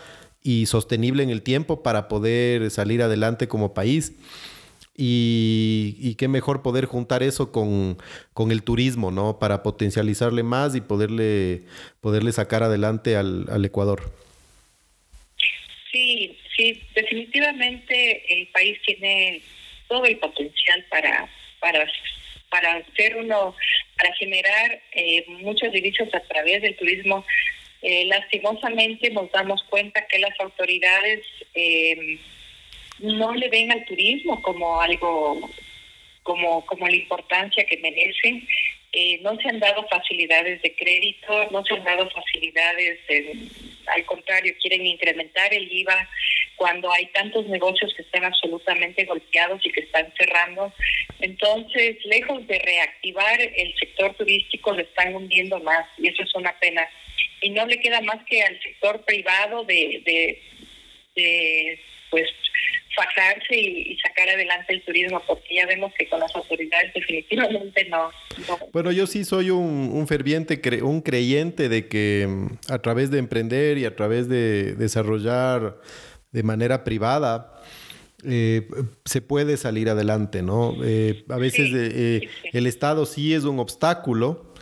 y 0.45 0.67
sostenible 0.67 1.23
en 1.23 1.31
el 1.31 1.43
tiempo 1.43 1.83
para 1.83 2.07
poder 2.07 2.71
salir 2.71 3.03
adelante 3.03 3.49
como 3.49 3.75
país. 3.75 4.13
Y, 4.97 6.15
qué 6.17 6.29
mejor 6.29 6.63
poder 6.63 6.85
juntar 6.85 7.25
eso 7.25 7.51
con, 7.51 7.99
el 8.53 8.63
turismo, 8.63 9.11
¿no? 9.11 9.41
Para 9.41 9.65
potencializarle 9.65 10.45
más 10.45 10.77
y 10.77 10.81
poderle, 10.81 11.63
poderle 12.01 12.31
sacar 12.31 12.63
adelante 12.63 13.17
al, 13.17 13.47
al 13.51 13.65
Ecuador. 13.65 14.13
Sí, 15.91 16.39
sí, 16.57 16.81
definitivamente 16.95 18.41
el 18.41 18.47
país 18.49 18.79
tiene 18.87 19.43
todo 19.89 20.05
el 20.05 20.17
potencial 20.19 20.85
para, 20.91 21.29
para, 21.59 21.87
para 22.51 22.77
hacer 22.77 23.17
uno, 23.17 23.57
para 23.97 24.15
generar 24.15 24.81
eh, 24.93 25.25
muchos 25.41 25.73
divisas 25.73 26.09
a 26.15 26.21
través 26.21 26.63
del 26.63 26.77
turismo 26.77 27.25
eh, 27.87 28.07
lastimosamente 28.07 29.11
nos 29.11 29.31
damos 29.31 29.63
cuenta 29.65 30.07
que 30.07 30.19
las 30.19 30.41
autoridades 30.41 31.21
eh, 31.53 32.19
no 32.99 33.35
le 33.35 33.51
ven 33.51 33.71
al 33.71 33.85
turismo 33.85 34.41
como 34.41 34.81
algo, 34.81 35.51
como, 36.23 36.65
como 36.65 36.89
la 36.89 36.97
importancia 36.97 37.67
que 37.67 37.77
merece. 37.77 38.43
Eh, 38.91 39.19
no 39.21 39.37
se 39.37 39.51
han 39.51 39.61
dado 39.61 39.87
facilidades 39.89 40.63
de 40.63 40.75
crédito, 40.75 41.51
no 41.51 41.63
se 41.63 41.75
han 41.75 41.85
dado 41.85 42.09
facilidades, 42.09 43.01
al 43.95 44.07
contrario, 44.07 44.55
quieren 44.63 44.87
incrementar 44.87 45.53
el 45.53 45.71
IVA 45.71 46.09
cuando 46.57 46.91
hay 46.91 47.05
tantos 47.07 47.47
negocios 47.49 47.93
que 47.95 48.01
están 48.01 48.25
absolutamente 48.25 49.05
golpeados 49.05 49.61
y 49.67 49.71
que 49.71 49.81
están 49.81 50.11
cerrando. 50.17 50.73
Entonces, 51.21 51.99
lejos 52.07 52.47
de 52.47 52.59
reactivar 52.61 53.43
el 53.43 53.75
sector 53.75 54.15
turístico, 54.15 54.73
lo 54.73 54.81
están 54.81 55.15
hundiendo 55.15 55.61
más 55.61 55.87
y 55.99 56.09
eso 56.09 56.23
es 56.23 56.35
una 56.35 56.59
pena. 56.59 56.89
Y 57.45 57.51
no 57.51 57.67
le 57.67 57.81
queda 57.81 58.01
más 58.01 58.25
que 58.25 58.43
al 58.43 58.61
sector 58.61 59.05
privado 59.05 59.65
de, 59.65 60.03
de, 60.05 60.43
de 61.15 61.81
pues 62.11 62.29
fajarse 62.97 63.57
y, 63.57 63.97
sacar 63.99 64.29
adelante 64.29 64.73
el 64.73 64.83
turismo, 64.85 65.23
porque 65.27 65.57
ya 65.57 65.67
vemos 65.67 65.93
que 65.99 66.09
con 66.09 66.21
las 66.21 66.35
autoridades 66.35 66.93
definitivamente 66.95 67.85
no. 67.87 68.11
Bueno, 68.73 68.93
yo 68.93 69.07
sí 69.07 69.25
soy 69.25 69.51
un, 69.51 69.91
un 69.93 70.07
ferviente, 70.07 70.61
un 70.83 71.01
creyente 71.01 71.69
de 71.69 71.89
que 71.89 72.27
mm, 72.29 72.73
a 72.73 72.79
través 72.79 73.11
de 73.11 73.19
emprender 73.19 73.79
y 73.79 73.85
a 73.85 73.97
través 73.97 74.29
de 74.29 74.75
desarrollar 74.75 75.79
de 76.33 76.43
manera 76.43 76.83
privada, 76.85 77.63
eh, 78.27 78.67
se 79.05 79.21
puede 79.21 79.57
salir 79.57 79.89
adelante, 79.91 80.43
¿no? 80.43 80.75
Eh, 80.83 81.25
a 81.29 81.37
veces 81.37 81.71
eh, 81.75 82.29
el 82.53 82.67
Estado 82.67 83.07
sí 83.07 83.35
es 83.35 83.45
un 83.45 83.59
obstáculo, 83.59 84.53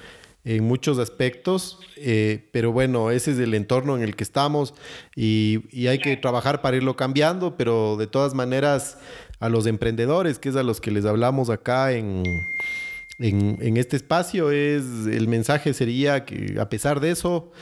en 0.45 0.65
muchos 0.65 0.99
aspectos, 0.99 1.79
eh, 1.97 2.49
pero 2.53 2.73
bueno, 2.73 3.11
ese 3.11 3.31
es 3.31 3.39
el 3.39 3.55
entorno 3.55 3.97
en 3.97 4.03
el 4.03 4.17
que 4.17 4.25
estamos 4.25 4.75
y, 5.15 5.87
hay 5.87 5.99
que 5.99 6.17
trabajar 6.17 6.63
para 6.63 6.77
irlo 6.77 6.97
cambiando, 6.97 7.57
pero 7.57 7.97
de 7.97 8.07
todas 8.07 8.35
maneras 8.35 8.99
a 9.39 9.49
los 9.49 9.67
emprendedores, 9.67 10.39
que 10.39 10.49
es 10.49 10.57
a 10.57 10.63
los 10.63 10.81
que 10.81 10.91
les 10.91 11.05
hablamos 11.05 11.51
acá 11.51 11.93
en, 11.93 12.25
en 13.19 13.77
este 13.77 13.97
espacio, 13.97 14.51
es 14.51 14.83
el 15.07 15.29
mensaje 15.29 15.75
sería 15.75 16.25
que 16.25 16.59
a 16.59 16.69
pesar 16.69 17.01
de 17.01 17.13
eso, 17.13 17.53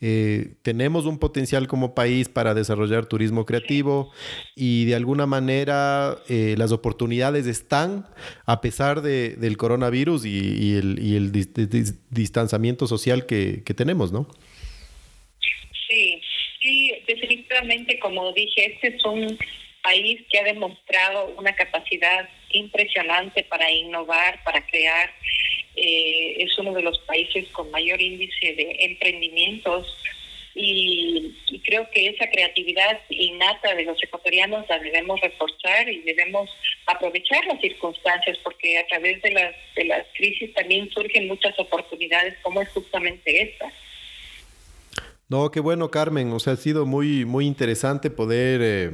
eh, 0.00 0.54
tenemos 0.62 1.06
un 1.06 1.18
potencial 1.18 1.66
como 1.66 1.92
país 1.92 2.28
para 2.28 2.54
desarrollar 2.54 3.06
turismo 3.06 3.44
creativo 3.44 4.12
y 4.54 4.84
de 4.84 4.94
alguna 4.94 5.26
manera 5.26 6.18
eh, 6.28 6.54
las 6.56 6.70
oportunidades 6.70 7.46
están 7.48 8.06
a 8.46 8.60
pesar 8.60 9.02
de, 9.02 9.30
del 9.30 9.56
coronavirus 9.56 10.24
y, 10.24 10.76
el, 10.76 11.00
y 11.02 11.16
el 11.16 11.32
distanciamiento 12.10 12.86
social 12.86 13.26
que, 13.26 13.62
que, 13.64 13.74
tenemos, 13.74 14.12
¿no? 14.12 14.28
Sí, 15.88 16.20
sí, 16.60 16.92
definitivamente, 17.08 17.98
como 17.98 18.32
dije, 18.32 18.74
este 18.74 18.96
es 18.96 19.04
un 19.04 19.36
país 19.88 20.20
que 20.28 20.38
ha 20.38 20.44
demostrado 20.44 21.34
una 21.38 21.54
capacidad 21.54 22.28
impresionante 22.50 23.42
para 23.44 23.70
innovar, 23.70 24.42
para 24.44 24.60
crear 24.66 25.10
eh, 25.76 26.36
es 26.44 26.58
uno 26.58 26.74
de 26.74 26.82
los 26.82 26.98
países 27.00 27.48
con 27.52 27.70
mayor 27.70 28.00
índice 28.00 28.52
de 28.52 28.76
emprendimientos 28.80 29.86
y, 30.54 31.34
creo 31.64 31.88
que 31.90 32.08
esa 32.08 32.26
creatividad 32.30 33.00
innata 33.10 33.74
de 33.74 33.84
los 33.84 34.02
ecuatorianos 34.02 34.66
la 34.68 34.78
debemos 34.78 35.20
reforzar 35.20 35.88
y 35.88 36.00
debemos 36.00 36.50
aprovechar 36.86 37.44
las 37.46 37.60
circunstancias 37.60 38.38
porque 38.42 38.78
a 38.78 38.86
través 38.86 39.20
de 39.22 39.30
las, 39.30 39.54
de 39.76 39.84
las 39.84 40.06
crisis 40.16 40.52
también 40.54 40.90
surgen 40.90 41.28
muchas 41.28 41.58
oportunidades 41.58 42.34
como 42.42 42.60
es 42.62 42.68
justamente 42.70 43.42
esta. 43.42 43.72
No, 45.28 45.50
qué 45.50 45.60
bueno, 45.60 45.90
Carmen. 45.90 46.32
O 46.32 46.40
sea, 46.40 46.54
ha 46.54 46.56
sido 46.56 46.86
muy, 46.86 47.26
muy 47.26 47.46
interesante 47.46 48.08
poder, 48.08 48.60
eh, 48.62 48.90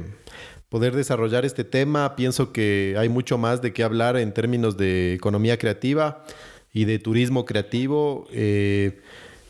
poder 0.69 0.95
desarrollar 0.95 1.45
este 1.45 1.63
tema. 1.63 2.15
Pienso 2.15 2.51
que 2.51 2.95
hay 2.97 3.09
mucho 3.09 3.37
más 3.37 3.61
de 3.61 3.73
qué 3.73 3.83
hablar 3.83 4.17
en 4.17 4.33
términos 4.33 4.77
de 4.77 5.13
economía 5.13 5.57
creativa 5.57 6.23
y 6.73 6.85
de 6.85 6.99
turismo 6.99 7.45
creativo. 7.45 8.27
Eh, 8.31 8.99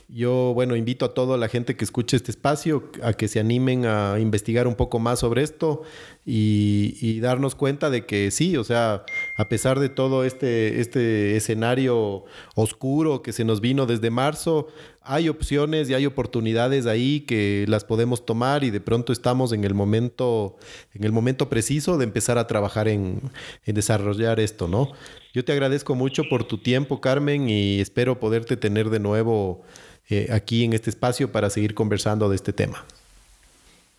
yo, 0.08 0.54
bueno, 0.54 0.76
invito 0.76 1.04
a 1.04 1.14
toda 1.14 1.38
la 1.38 1.48
gente 1.48 1.76
que 1.76 1.84
escuche 1.84 2.16
este 2.16 2.32
espacio 2.32 2.92
a 3.02 3.14
que 3.14 3.28
se 3.28 3.40
animen 3.40 3.86
a 3.86 4.20
investigar 4.20 4.68
un 4.68 4.76
poco 4.76 5.00
más 5.00 5.20
sobre 5.20 5.42
esto 5.42 5.82
y, 6.26 7.20
darnos 7.20 7.54
cuenta 7.54 7.90
de 7.90 8.06
que 8.06 8.32
sí, 8.32 8.58
o 8.58 8.64
sea, 8.64 9.06
a 9.36 9.48
pesar 9.48 9.80
de 9.80 9.90
todo 9.90 10.24
este, 10.24 10.82
este 10.82 11.38
escenario 11.38 12.26
oscuro 12.56 13.22
que 13.22 13.32
se 13.32 13.46
nos 13.46 13.62
vino 13.62 13.86
desde 13.86 14.10
marzo, 14.10 14.68
hay 15.02 15.30
opciones 15.30 15.88
y 15.90 15.94
hay 15.94 16.08
oportunidades 16.08 16.88
ahí 16.88 17.22
que 17.22 17.66
las 17.68 17.84
podemos 17.84 18.26
tomar 18.26 18.64
y 18.64 18.72
de 18.72 18.82
pronto 18.82 19.14
estamos 19.14 19.54
en 19.54 19.64
el 19.64 19.76
momento, 19.76 20.58
en 20.96 21.04
el 21.04 21.12
momento 21.12 21.48
preciso 21.48 21.98
de 22.00 22.06
empezar 22.06 22.40
a 22.40 22.48
trabajar 22.48 22.88
en, 22.88 23.22
desarrollar 23.66 24.40
esto, 24.40 24.68
¿no? 24.68 24.92
Yo 25.32 25.46
te 25.46 25.52
agradezco 25.52 25.94
mucho 25.94 26.24
por 26.28 26.44
tu 26.46 26.58
tiempo, 26.58 27.02
Carmen, 27.02 27.50
y 27.50 27.80
espero 27.82 28.20
poderte 28.20 28.58
tener 28.58 28.90
de 28.90 29.00
nuevo 29.00 29.62
eh, 30.10 30.30
aquí 30.32 30.64
en 30.64 30.74
este 30.74 30.90
espacio 30.90 31.32
para 31.32 31.52
seguir 31.52 31.76
conversando 31.76 32.30
de 32.30 32.36
este 32.36 32.54
tema. 32.54 32.84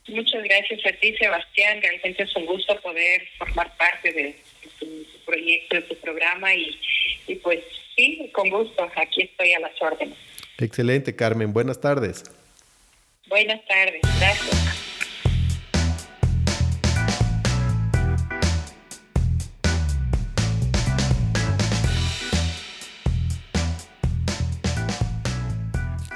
Muchas 0.09 0.43
gracias 0.45 0.81
a 0.87 0.93
ti, 0.93 1.15
Sebastián. 1.17 1.83
Realmente 1.83 2.23
es 2.23 2.37
un 2.37 2.47
gusto 2.47 2.79
poder 2.81 3.27
formar 3.39 3.77
parte 3.77 4.13
de, 4.13 4.37
tu, 4.79 4.87
proyecto, 5.25 5.77
de 5.77 5.83
tu 5.83 5.97
programa 5.97 6.55
y, 6.55 6.79
y 7.27 7.35
pues 7.37 7.61
sí, 7.97 8.31
con 8.33 8.49
gusto, 8.51 8.89
aquí 8.97 9.23
estoy 9.23 9.53
a 9.53 9.61
las 9.61 9.81
órdenes. 9.81 10.17
Excelente, 10.59 11.15
Carmen. 11.17 11.53
Buenas 11.53 11.81
tardes. 11.81 12.25
Buenas 13.29 13.65
tardes. 13.67 14.01
Gracias. 14.19 14.76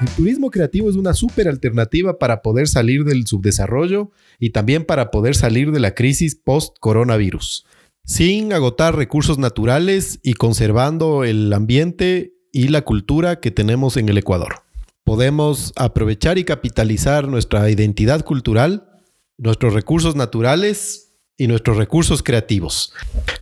El 0.00 0.08
turismo 0.16 0.50
creativo 0.50 0.88
es 0.88 0.96
una 0.96 1.12
súper 1.12 1.46
alternativa 1.46 2.18
para 2.18 2.40
poder 2.40 2.68
salir 2.68 3.04
del 3.04 3.26
subdesarrollo 3.26 4.10
y 4.38 4.50
también 4.50 4.86
para 4.86 5.10
poder 5.10 5.34
salir 5.34 5.72
de 5.72 5.80
la 5.80 5.94
crisis 5.94 6.36
post-coronavirus, 6.36 7.66
sin 8.06 8.54
agotar 8.54 8.96
recursos 8.96 9.36
naturales 9.36 10.18
y 10.22 10.32
conservando 10.34 11.24
el 11.24 11.52
ambiente 11.52 12.32
y 12.50 12.68
la 12.68 12.80
cultura 12.80 13.40
que 13.40 13.50
tenemos 13.50 13.98
en 13.98 14.08
el 14.08 14.16
Ecuador. 14.16 14.62
Podemos 15.04 15.74
aprovechar 15.76 16.38
y 16.38 16.44
capitalizar 16.44 17.28
nuestra 17.28 17.68
identidad 17.70 18.24
cultural, 18.24 18.88
nuestros 19.36 19.74
recursos 19.74 20.16
naturales 20.16 21.12
y 21.36 21.46
nuestros 21.46 21.76
recursos 21.76 22.22
creativos. 22.22 22.94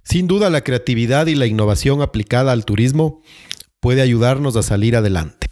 Sin 0.03 0.27
duda 0.27 0.51
la 0.51 0.63
creatividad 0.63 1.29
y 1.29 1.37
la 1.37 1.47
innovación 1.47 2.03
aplicada 2.03 2.51
al 2.51 2.65
turismo 2.65 3.23
puede 3.79 4.03
ayudarnos 4.03 4.57
a 4.57 4.63
salir 4.63 4.97
adelante. 4.97 5.48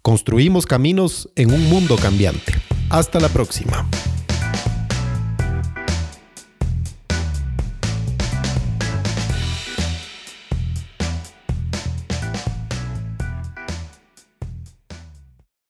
Construimos 0.03 0.67
caminos 0.67 1.31
en 1.37 1.53
un 1.53 1.69
mundo 1.69 1.97
cambiante. 1.97 2.55
Hasta 2.89 3.21
la 3.21 3.29
próxima. 3.29 3.89